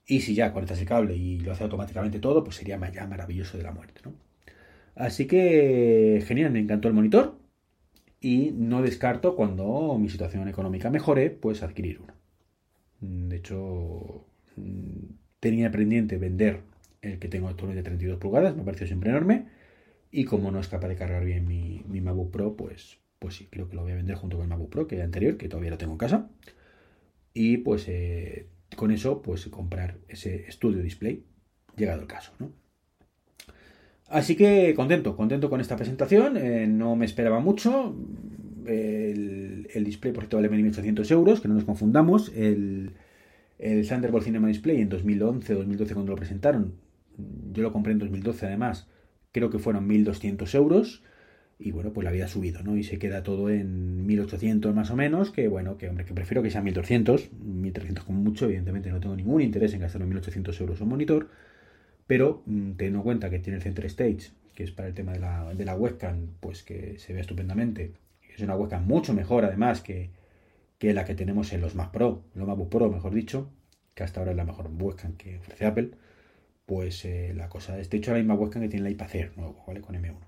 Y 0.06 0.20
si 0.20 0.34
ya 0.34 0.52
conectas 0.52 0.78
el 0.78 0.86
cable 0.86 1.16
y 1.16 1.40
lo 1.40 1.50
hace 1.50 1.64
automáticamente 1.64 2.20
todo, 2.20 2.44
pues 2.44 2.56
sería 2.56 2.78
ya 2.92 3.06
maravilloso 3.06 3.58
de 3.58 3.64
la 3.64 3.72
muerte, 3.72 4.00
¿no? 4.04 4.14
Así 4.94 5.26
que 5.26 6.22
genial, 6.26 6.52
me 6.52 6.60
encantó 6.60 6.88
el 6.88 6.94
monitor 6.94 7.38
y 8.20 8.52
no 8.52 8.82
descarto 8.82 9.34
cuando 9.34 9.98
mi 9.98 10.08
situación 10.08 10.48
económica 10.48 10.90
mejore, 10.90 11.30
pues 11.30 11.62
adquirir 11.62 12.00
uno. 12.00 12.14
De 13.00 13.36
hecho, 13.36 14.24
tenía 15.40 15.70
pendiente 15.70 16.18
vender 16.18 16.62
el 17.02 17.18
que 17.18 17.28
tengo 17.28 17.48
actualmente 17.48 17.82
de 17.82 17.84
32 17.84 18.18
pulgadas, 18.18 18.56
me 18.56 18.64
pareció 18.64 18.86
siempre 18.86 19.10
enorme. 19.10 19.46
Y 20.10 20.24
como 20.24 20.50
no 20.50 20.60
es 20.60 20.68
capaz 20.68 20.88
de 20.88 20.96
cargar 20.96 21.24
bien 21.24 21.46
mi, 21.46 21.82
mi 21.88 22.00
MacBook 22.00 22.30
Pro, 22.30 22.56
pues 22.56 22.98
pues 23.18 23.36
sí, 23.36 23.48
creo 23.50 23.68
que 23.68 23.76
lo 23.76 23.82
voy 23.82 23.92
a 23.92 23.96
vender 23.96 24.16
junto 24.16 24.36
con 24.36 24.44
el 24.44 24.50
MacBook 24.50 24.70
Pro, 24.70 24.86
que 24.86 24.96
es 24.96 25.02
anterior, 25.02 25.36
que 25.36 25.48
todavía 25.48 25.70
lo 25.70 25.78
tengo 25.78 25.92
en 25.92 25.98
casa. 25.98 26.30
Y 27.32 27.58
pues 27.58 27.86
eh, 27.88 28.46
con 28.76 28.90
eso, 28.90 29.22
pues 29.22 29.46
comprar 29.46 29.98
ese 30.08 30.46
estudio 30.48 30.82
display, 30.82 31.24
llegado 31.76 32.02
el 32.02 32.06
caso, 32.06 32.32
¿no? 32.38 32.52
Así 34.08 34.36
que 34.36 34.72
contento, 34.76 35.16
contento 35.16 35.50
con 35.50 35.60
esta 35.60 35.76
presentación. 35.76 36.36
Eh, 36.36 36.66
no 36.68 36.94
me 36.94 37.04
esperaba 37.04 37.40
mucho. 37.40 37.96
El, 38.66 39.84
display, 39.84 40.12
por 40.12 40.24
cierto, 40.24 40.36
vale 40.36 40.50
1.800 40.50 41.10
euros, 41.10 41.40
que 41.40 41.48
no 41.48 41.54
nos 41.54 41.64
confundamos. 41.64 42.32
El, 42.34 42.92
el 43.58 43.88
Thunderbolt 43.88 44.24
Cinema 44.24 44.48
Display 44.48 44.80
en 44.80 44.88
2011 44.88 45.54
o 45.54 45.58
2012 45.58 45.94
cuando 45.94 46.12
lo 46.12 46.16
presentaron, 46.16 46.74
yo 47.52 47.62
lo 47.62 47.72
compré 47.72 47.92
en 47.92 47.98
2012 47.98 48.46
además, 48.46 48.88
creo 49.32 49.50
que 49.50 49.58
fueron 49.58 49.88
1.200 49.88 50.54
euros. 50.54 51.02
Y 51.58 51.70
bueno, 51.70 51.92
pues 51.92 52.04
la 52.04 52.10
vida 52.10 52.26
ha 52.26 52.28
subido, 52.28 52.62
¿no? 52.62 52.76
Y 52.76 52.84
se 52.84 52.98
queda 52.98 53.22
todo 53.22 53.48
en 53.48 54.06
1.800 54.06 54.74
más 54.74 54.90
o 54.90 54.96
menos, 54.96 55.30
que 55.30 55.48
bueno, 55.48 55.78
que 55.78 55.88
hombre, 55.88 56.04
que 56.04 56.12
prefiero 56.12 56.42
que 56.42 56.50
sea 56.50 56.62
1.200, 56.62 57.30
1.300 57.30 58.04
como 58.04 58.20
mucho, 58.20 58.44
evidentemente 58.44 58.90
no 58.90 59.00
tengo 59.00 59.16
ningún 59.16 59.40
interés 59.40 59.72
en 59.72 59.80
gastar 59.80 60.02
1.800 60.02 60.60
euros 60.60 60.80
un 60.82 60.88
monitor, 60.90 61.28
pero 62.06 62.42
mm, 62.44 62.72
teniendo 62.72 62.98
en 62.98 63.02
cuenta 63.04 63.30
que 63.30 63.38
tiene 63.38 63.56
el 63.56 63.62
Center 63.62 63.86
Stage, 63.86 64.32
que 64.54 64.64
es 64.64 64.70
para 64.70 64.88
el 64.88 64.94
tema 64.94 65.12
de 65.12 65.20
la, 65.20 65.54
de 65.54 65.64
la 65.64 65.74
webcam, 65.74 66.28
pues 66.40 66.62
que 66.62 66.98
se 66.98 67.14
ve 67.14 67.20
estupendamente, 67.20 67.92
es 68.34 68.42
una 68.42 68.54
webcam 68.54 68.86
mucho 68.86 69.14
mejor 69.14 69.46
además 69.46 69.80
que, 69.80 70.10
que 70.78 70.92
la 70.92 71.04
que 71.06 71.14
tenemos 71.14 71.52
en 71.54 71.62
los 71.62 71.74
Mac 71.74 71.90
Pro, 71.90 72.22
los 72.34 72.46
MacBook 72.46 72.68
Pro 72.68 72.90
mejor 72.90 73.14
dicho, 73.14 73.50
que 73.94 74.04
hasta 74.04 74.20
ahora 74.20 74.32
es 74.32 74.36
la 74.36 74.44
mejor 74.44 74.70
webcam 74.78 75.16
que 75.16 75.38
ofrece 75.38 75.64
Apple, 75.64 75.92
pues 76.66 77.04
eh, 77.04 77.32
la 77.34 77.48
cosa 77.48 77.78
es, 77.78 77.88
de 77.88 77.98
hecho 77.98 78.10
la 78.10 78.18
misma 78.18 78.34
webcam 78.34 78.62
que 78.62 78.68
tiene 78.68 78.90
iPad 78.90 79.14
Air 79.14 79.32
nuevo, 79.36 79.64
¿vale? 79.66 79.80
Con 79.80 79.94
M1. 79.94 80.18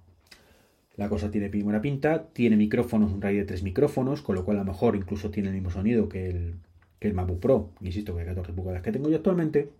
La 0.96 1.08
cosa 1.08 1.30
tiene 1.30 1.48
buena 1.62 1.80
pinta, 1.80 2.28
tiene 2.32 2.56
micrófonos, 2.56 3.12
un 3.12 3.20
radio 3.20 3.40
de 3.40 3.44
tres 3.44 3.62
micrófonos, 3.62 4.22
con 4.22 4.34
lo 4.34 4.44
cual 4.44 4.58
a 4.58 4.64
lo 4.64 4.72
mejor 4.72 4.96
incluso 4.96 5.30
tiene 5.30 5.48
el 5.48 5.54
mismo 5.54 5.70
sonido 5.70 6.08
que 6.08 6.28
el, 6.28 6.54
que 6.98 7.08
el 7.08 7.14
MacBook 7.14 7.40
Pro, 7.40 7.72
insisto 7.80 8.14
que 8.14 8.22
hay 8.22 8.26
14 8.26 8.52
pulgadas 8.52 8.82
que 8.82 8.92
tengo 8.92 9.08
yo 9.08 9.16
actualmente. 9.16 9.70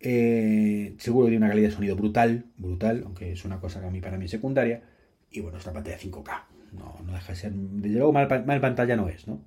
Eh, 0.00 0.94
seguro 0.98 1.26
que 1.26 1.30
tiene 1.30 1.44
una 1.44 1.52
calidad 1.52 1.68
de 1.68 1.74
sonido 1.74 1.96
brutal, 1.96 2.46
brutal, 2.56 3.02
aunque 3.04 3.32
es 3.32 3.44
una 3.44 3.60
cosa 3.60 3.80
que 3.80 3.86
a 3.86 3.90
mí 3.90 4.00
para 4.00 4.18
mí 4.18 4.26
es 4.26 4.30
secundaria. 4.30 4.82
Y 5.30 5.40
bueno, 5.40 5.58
esta 5.58 5.72
pantalla 5.72 5.98
5K, 5.98 6.42
no, 6.72 6.98
no 7.04 7.12
deja 7.12 7.32
de 7.32 7.38
ser, 7.38 7.52
desde 7.52 7.96
luego 7.96 8.12
mal, 8.12 8.44
mal 8.46 8.60
pantalla 8.60 8.96
no 8.96 9.08
es, 9.08 9.26
¿no? 9.26 9.42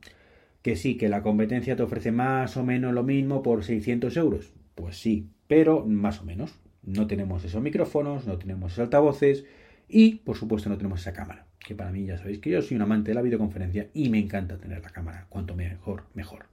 Que 0.62 0.76
sí, 0.76 0.98
que 0.98 1.10
la 1.10 1.22
competencia 1.22 1.76
te 1.76 1.84
ofrece 1.84 2.12
más 2.12 2.58
o 2.58 2.64
menos 2.64 2.94
lo 2.94 3.04
mismo 3.04 3.44
por 3.44 3.64
600 3.64 4.16
euros. 4.18 4.54
Pues 4.76 4.98
sí, 4.98 5.30
pero 5.48 5.86
más 5.86 6.22
o 6.22 6.26
menos. 6.26 6.54
No 6.84 7.08
tenemos 7.08 7.46
esos 7.46 7.62
micrófonos, 7.62 8.28
no 8.28 8.38
tenemos 8.38 8.74
esos 8.74 8.84
altavoces 8.84 9.46
y, 9.88 10.16
por 10.16 10.36
supuesto, 10.36 10.70
no 10.70 10.78
tenemos 10.78 11.02
esa 11.02 11.14
cámara. 11.14 11.46
Que 11.60 11.76
para 11.76 11.92
mí 11.92 12.06
ya 12.06 12.18
sabéis 12.18 12.40
que 12.40 12.50
yo 12.50 12.62
soy 12.62 12.76
un 12.76 12.82
amante 12.82 13.12
de 13.12 13.16
la 13.16 13.22
videoconferencia 13.22 13.90
y 13.94 14.10
me 14.10 14.20
encanta 14.20 14.58
tener 14.58 14.82
la 14.82 14.90
cámara. 14.90 15.26
Cuanto 15.30 15.56
mejor, 15.56 16.04
mejor. 16.14 16.48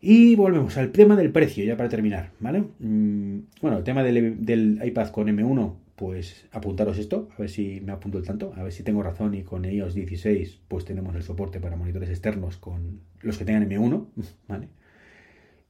Y 0.00 0.36
volvemos 0.36 0.76
al 0.76 0.92
tema 0.92 1.16
del 1.16 1.32
precio, 1.32 1.64
ya 1.64 1.76
para 1.76 1.88
terminar, 1.88 2.30
¿vale? 2.40 2.64
Mm, 2.78 3.40
bueno, 3.60 3.78
el 3.78 3.84
tema 3.84 4.02
del, 4.02 4.44
del 4.44 4.80
iPad 4.84 5.08
con 5.08 5.28
M1 5.28 5.74
pues 5.96 6.44
apuntaros 6.52 6.98
esto, 6.98 7.30
a 7.36 7.40
ver 7.40 7.50
si 7.50 7.80
me 7.80 7.92
apunto 7.92 8.18
el 8.18 8.24
tanto, 8.24 8.52
a 8.54 8.62
ver 8.62 8.72
si 8.72 8.82
tengo 8.82 9.02
razón 9.02 9.34
y 9.34 9.42
con 9.42 9.64
iOS 9.64 9.94
16 9.94 10.60
pues 10.68 10.84
tenemos 10.84 11.16
el 11.16 11.22
soporte 11.22 11.58
para 11.58 11.76
monitores 11.76 12.10
externos 12.10 12.58
con 12.58 13.00
los 13.22 13.38
que 13.38 13.46
tengan 13.46 13.68
M1, 13.68 14.06
¿vale? 14.48 14.68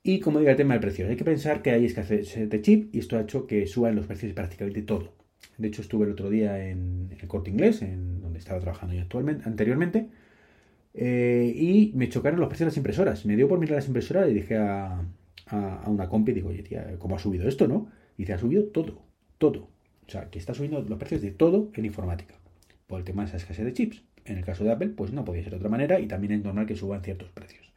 Y 0.06 0.20
como 0.20 0.38
diga 0.38 0.52
el 0.52 0.56
tema 0.56 0.74
del 0.74 0.80
precio, 0.80 1.08
hay 1.08 1.16
que 1.16 1.24
pensar 1.24 1.62
que 1.62 1.72
hay 1.72 1.84
escasez 1.84 2.48
de 2.48 2.62
chip 2.62 2.94
y 2.94 3.00
esto 3.00 3.18
ha 3.18 3.22
hecho 3.22 3.48
que 3.48 3.66
suban 3.66 3.96
los 3.96 4.06
precios 4.06 4.30
de 4.30 4.34
prácticamente 4.34 4.82
todo. 4.82 5.14
De 5.58 5.66
hecho 5.66 5.82
estuve 5.82 6.06
el 6.06 6.12
otro 6.12 6.30
día 6.30 6.64
en 6.68 7.10
el 7.20 7.26
corte 7.26 7.50
inglés, 7.50 7.82
en 7.82 8.20
donde 8.20 8.38
estaba 8.38 8.60
trabajando 8.60 8.94
yo 8.94 9.02
actualmente, 9.02 9.42
anteriormente, 9.48 10.06
eh, 10.94 11.52
y 11.56 11.90
me 11.96 12.08
chocaron 12.08 12.38
los 12.38 12.48
precios 12.48 12.66
de 12.66 12.70
las 12.70 12.76
impresoras. 12.76 13.26
Me 13.26 13.34
dio 13.34 13.48
por 13.48 13.58
mirar 13.58 13.74
las 13.78 13.88
impresoras 13.88 14.30
y 14.30 14.34
dije 14.34 14.56
a, 14.56 15.04
a, 15.46 15.90
una 15.90 16.08
compi, 16.08 16.30
digo, 16.30 16.50
oye 16.50 16.62
tía, 16.62 16.86
¿cómo 17.00 17.16
ha 17.16 17.18
subido 17.18 17.48
esto, 17.48 17.66
no? 17.66 17.90
Y 18.16 18.22
dice, 18.22 18.34
ha 18.34 18.38
subido 18.38 18.62
todo, 18.66 19.02
todo. 19.38 19.70
O 20.06 20.08
sea, 20.08 20.30
que 20.30 20.38
está 20.38 20.54
subiendo 20.54 20.80
los 20.82 20.98
precios 21.00 21.20
de 21.20 21.32
todo 21.32 21.72
en 21.74 21.84
informática. 21.84 22.36
Por 22.86 23.00
el 23.00 23.04
tema 23.04 23.22
de 23.22 23.30
esa 23.30 23.38
escasez 23.38 23.64
de 23.64 23.72
chips. 23.72 24.04
En 24.24 24.38
el 24.38 24.44
caso 24.44 24.62
de 24.62 24.70
Apple, 24.70 24.90
pues 24.90 25.12
no 25.12 25.24
podía 25.24 25.42
ser 25.42 25.50
de 25.50 25.56
otra 25.56 25.68
manera 25.68 25.98
y 25.98 26.06
también 26.06 26.32
es 26.32 26.44
normal 26.44 26.66
que 26.66 26.76
suban 26.76 27.02
ciertos 27.02 27.28
precios. 27.30 27.72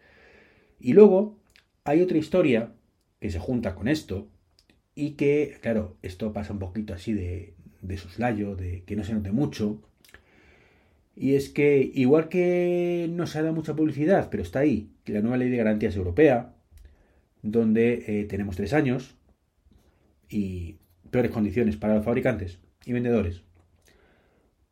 Y 0.80 0.94
luego 0.94 1.40
hay 1.90 2.02
otra 2.02 2.18
historia 2.18 2.72
que 3.20 3.32
se 3.32 3.40
junta 3.40 3.76
con 3.76 3.88
esto 3.88 4.30
y 4.96 5.12
que, 5.12 5.58
claro, 5.62 5.98
esto 6.02 6.34
pasa 6.34 6.54
un 6.54 6.60
poquito 6.60 6.94
así 6.94 7.14
de, 7.14 7.56
de 7.82 7.98
soslayo, 7.98 8.56
de 8.56 8.84
que 8.84 8.96
no 8.96 9.04
se 9.04 9.14
note 9.14 9.32
mucho. 9.32 9.82
Y 11.16 11.36
es 11.36 11.50
que, 11.50 11.92
igual 11.94 12.30
que 12.30 13.10
no 13.12 13.28
se 13.28 13.40
ha 13.40 13.42
dado 13.42 13.56
mucha 13.56 13.76
publicidad, 13.76 14.30
pero 14.30 14.44
está 14.44 14.60
ahí, 14.60 14.92
la 15.06 15.22
nueva 15.22 15.38
ley 15.38 15.50
de 15.50 15.58
garantías 15.58 15.96
europea, 15.96 16.54
donde 17.42 18.04
eh, 18.08 18.26
tenemos 18.26 18.56
tres 18.56 18.74
años 18.74 19.16
y 20.30 20.78
peores 21.10 21.32
condiciones 21.32 21.76
para 21.76 21.96
los 21.96 22.06
fabricantes 22.06 22.60
y 22.86 22.94
vendedores. 22.94 23.42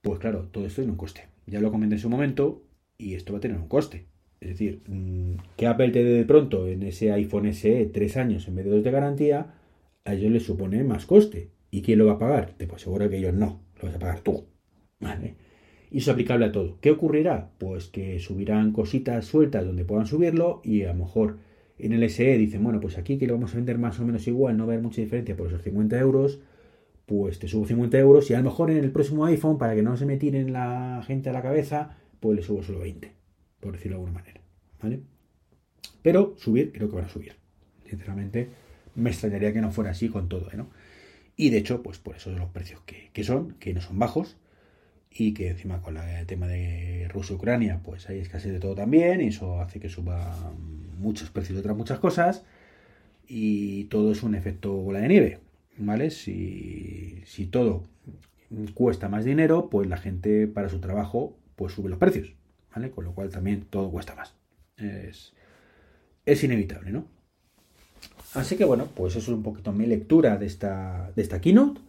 Pues 0.01 0.19
claro, 0.19 0.49
todo 0.51 0.67
esto 0.67 0.81
tiene 0.81 0.91
un 0.91 0.97
coste. 0.97 1.27
Ya 1.47 1.59
lo 1.59 1.71
comenté 1.71 1.95
en 1.95 2.01
su 2.01 2.09
momento 2.09 2.63
y 2.97 3.15
esto 3.15 3.33
va 3.33 3.39
a 3.39 3.41
tener 3.41 3.57
un 3.57 3.67
coste. 3.67 4.05
Es 4.39 4.49
decir, 4.49 4.81
mm, 4.87 5.35
que 5.55 5.67
Apple 5.67 5.89
te 5.89 6.03
dé 6.03 6.13
de 6.13 6.25
pronto 6.25 6.67
en 6.67 6.83
ese 6.83 7.11
iPhone 7.11 7.47
SE 7.47 7.85
tres 7.93 8.17
años 8.17 8.47
en 8.47 8.55
vez 8.55 8.65
de 8.65 8.71
dos 8.71 8.83
de 8.83 8.91
garantía, 8.91 9.55
a 10.05 10.13
ellos 10.13 10.31
les 10.31 10.43
supone 10.43 10.83
más 10.83 11.05
coste. 11.05 11.51
¿Y 11.71 11.81
quién 11.81 11.99
lo 11.99 12.05
va 12.05 12.13
a 12.13 12.19
pagar? 12.19 12.53
Te 12.57 12.65
puedo 12.65 12.77
asegurar 12.77 13.09
que 13.09 13.17
ellos 13.17 13.33
no, 13.33 13.61
lo 13.81 13.87
vas 13.87 13.95
a 13.95 13.99
pagar 13.99 14.21
tú. 14.21 14.45
¿Vale? 14.99 15.35
Y 15.91 15.99
eso 15.99 16.11
es 16.11 16.13
aplicable 16.15 16.45
a 16.45 16.51
todo. 16.51 16.77
¿Qué 16.81 16.91
ocurrirá? 16.91 17.51
Pues 17.57 17.87
que 17.87 18.19
subirán 18.19 18.71
cositas 18.73 19.25
sueltas 19.25 19.65
donde 19.65 19.85
puedan 19.85 20.05
subirlo 20.05 20.61
y 20.63 20.83
a 20.83 20.93
lo 20.93 20.99
mejor 20.99 21.37
en 21.77 21.93
el 21.93 22.09
SE 22.09 22.37
dicen, 22.37 22.63
bueno, 22.63 22.79
pues 22.79 22.97
aquí 22.97 23.17
que 23.17 23.27
lo 23.27 23.33
vamos 23.35 23.53
a 23.53 23.57
vender 23.57 23.77
más 23.77 23.99
o 23.99 24.05
menos 24.05 24.27
igual, 24.27 24.57
no 24.57 24.65
va 24.65 24.73
a 24.73 24.75
haber 24.75 24.83
mucha 24.83 25.01
diferencia 25.01 25.35
por 25.35 25.47
esos 25.47 25.61
50 25.61 25.97
euros, 25.99 26.41
pues 27.05 27.39
te 27.39 27.47
subo 27.47 27.65
50 27.65 27.97
euros 27.99 28.29
y 28.29 28.33
a 28.33 28.39
lo 28.39 28.45
mejor 28.45 28.71
en 28.71 28.77
el 28.77 28.91
próximo 28.91 29.25
iPhone, 29.25 29.57
para 29.57 29.75
que 29.75 29.83
no 29.83 29.95
se 29.95 30.05
me 30.05 30.17
tiren 30.17 30.51
la 30.53 31.03
gente 31.05 31.29
a 31.29 31.33
la 31.33 31.41
cabeza, 31.41 31.97
pues 32.19 32.35
le 32.35 32.43
subo 32.43 32.63
solo 32.63 32.79
20, 32.79 33.11
por 33.59 33.73
decirlo 33.73 33.97
de 33.97 34.03
alguna 34.03 34.19
manera, 34.19 34.41
¿vale? 34.81 35.01
Pero 36.01 36.35
subir, 36.37 36.71
creo 36.71 36.89
que 36.89 36.95
van 36.95 37.05
a 37.05 37.09
subir. 37.09 37.35
Sinceramente, 37.89 38.49
me 38.95 39.09
extrañaría 39.09 39.53
que 39.53 39.61
no 39.61 39.71
fuera 39.71 39.91
así 39.91 40.09
con 40.09 40.29
todo, 40.29 40.49
¿no? 40.53 40.69
Y 41.35 41.49
de 41.49 41.57
hecho, 41.57 41.83
pues 41.83 41.99
por 41.99 42.15
eso 42.15 42.31
son 42.31 42.39
los 42.39 42.49
precios 42.49 42.81
que, 42.81 43.09
que 43.13 43.23
son, 43.23 43.53
que 43.59 43.73
no 43.73 43.81
son 43.81 43.99
bajos, 43.99 44.37
y 45.19 45.33
que 45.33 45.49
encima 45.49 45.81
con 45.81 45.97
el 45.97 46.25
tema 46.25 46.47
de 46.47 47.07
Rusia-Ucrania, 47.09 47.81
pues 47.83 48.07
hay 48.09 48.19
escasez 48.19 48.51
de 48.51 48.59
todo 48.59 48.75
también, 48.75 49.21
y 49.21 49.27
eso 49.27 49.61
hace 49.61 49.79
que 49.79 49.89
suba 49.89 50.53
muchos 50.97 51.29
precios 51.29 51.55
de 51.55 51.59
otras 51.61 51.77
muchas 51.77 51.99
cosas 51.99 52.43
y 53.27 53.85
todo 53.85 54.11
es 54.11 54.23
un 54.23 54.35
efecto 54.35 54.73
bola 54.73 54.99
de 54.99 55.07
nieve, 55.07 55.39
¿vale? 55.77 56.11
Si, 56.11 57.21
si 57.25 57.45
todo 57.45 57.83
cuesta 58.73 59.09
más 59.09 59.25
dinero, 59.25 59.69
pues 59.69 59.87
la 59.87 59.97
gente 59.97 60.47
para 60.47 60.69
su 60.69 60.79
trabajo 60.79 61.35
pues 61.55 61.73
sube 61.73 61.89
los 61.89 61.99
precios, 61.99 62.33
Con 62.93 63.05
lo 63.05 63.13
cual 63.13 63.29
también 63.29 63.65
todo 63.69 63.89
cuesta 63.89 64.13
más. 64.15 64.33
Es, 64.77 65.33
es 66.25 66.43
inevitable, 66.43 66.91
¿no? 66.91 67.05
Así 68.33 68.55
que 68.55 68.65
bueno, 68.65 68.87
pues 68.93 69.15
eso 69.15 69.31
es 69.31 69.35
un 69.37 69.41
poquito 69.41 69.71
mi 69.71 69.87
lectura 69.87 70.37
de 70.37 70.45
esta, 70.45 71.11
de 71.15 71.21
esta 71.21 71.41
keynote. 71.41 71.81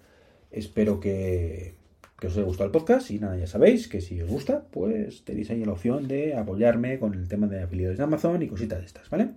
Espero 0.51 0.99
que, 0.99 1.75
que 2.19 2.27
os 2.29 2.33
haya 2.35 2.45
gustado 2.45 2.67
el 2.67 2.73
podcast 2.73 3.11
y 3.11 3.19
nada, 3.19 3.37
ya 3.37 3.47
sabéis 3.47 3.87
que 3.87 4.01
si 4.01 4.21
os 4.23 4.31
gusta, 4.31 4.64
pues 4.71 5.25
tenéis 5.25 5.51
ahí 5.51 5.64
la 5.64 5.73
opción 5.73 6.09
de 6.09 6.35
apoyarme 6.35 6.99
con 6.99 7.12
el 7.12 7.29
tema 7.29 7.47
de 7.49 7.62
afiliados 7.62 7.99
de 7.99 8.05
Amazon 8.05 8.43
y 8.43 8.49
cositas 8.49 8.79
de 8.79 8.87
estas, 8.87 9.11
¿vale? 9.11 9.33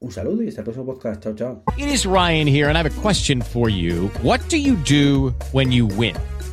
Un 0.00 0.12
saludo 0.12 0.44
y 0.44 0.48
hasta 0.48 0.60
el 0.60 0.64
próximo 0.64 0.86
podcast. 0.86 1.20
Chao, 1.20 1.34
chao. 1.34 1.62
It 1.76 1.88
is 1.88 2.06
Ryan 2.06 2.46
here 2.46 2.68
and 2.68 2.76
I 2.76 2.82
have 2.82 2.86
a 2.86 3.00
question 3.02 3.42
for 3.42 3.68
you. 3.68 4.10
What 4.22 4.40
do 4.48 4.56
you 4.56 4.76
do 4.76 5.34
when 5.52 5.72
you 5.72 5.86
win? 5.86 6.14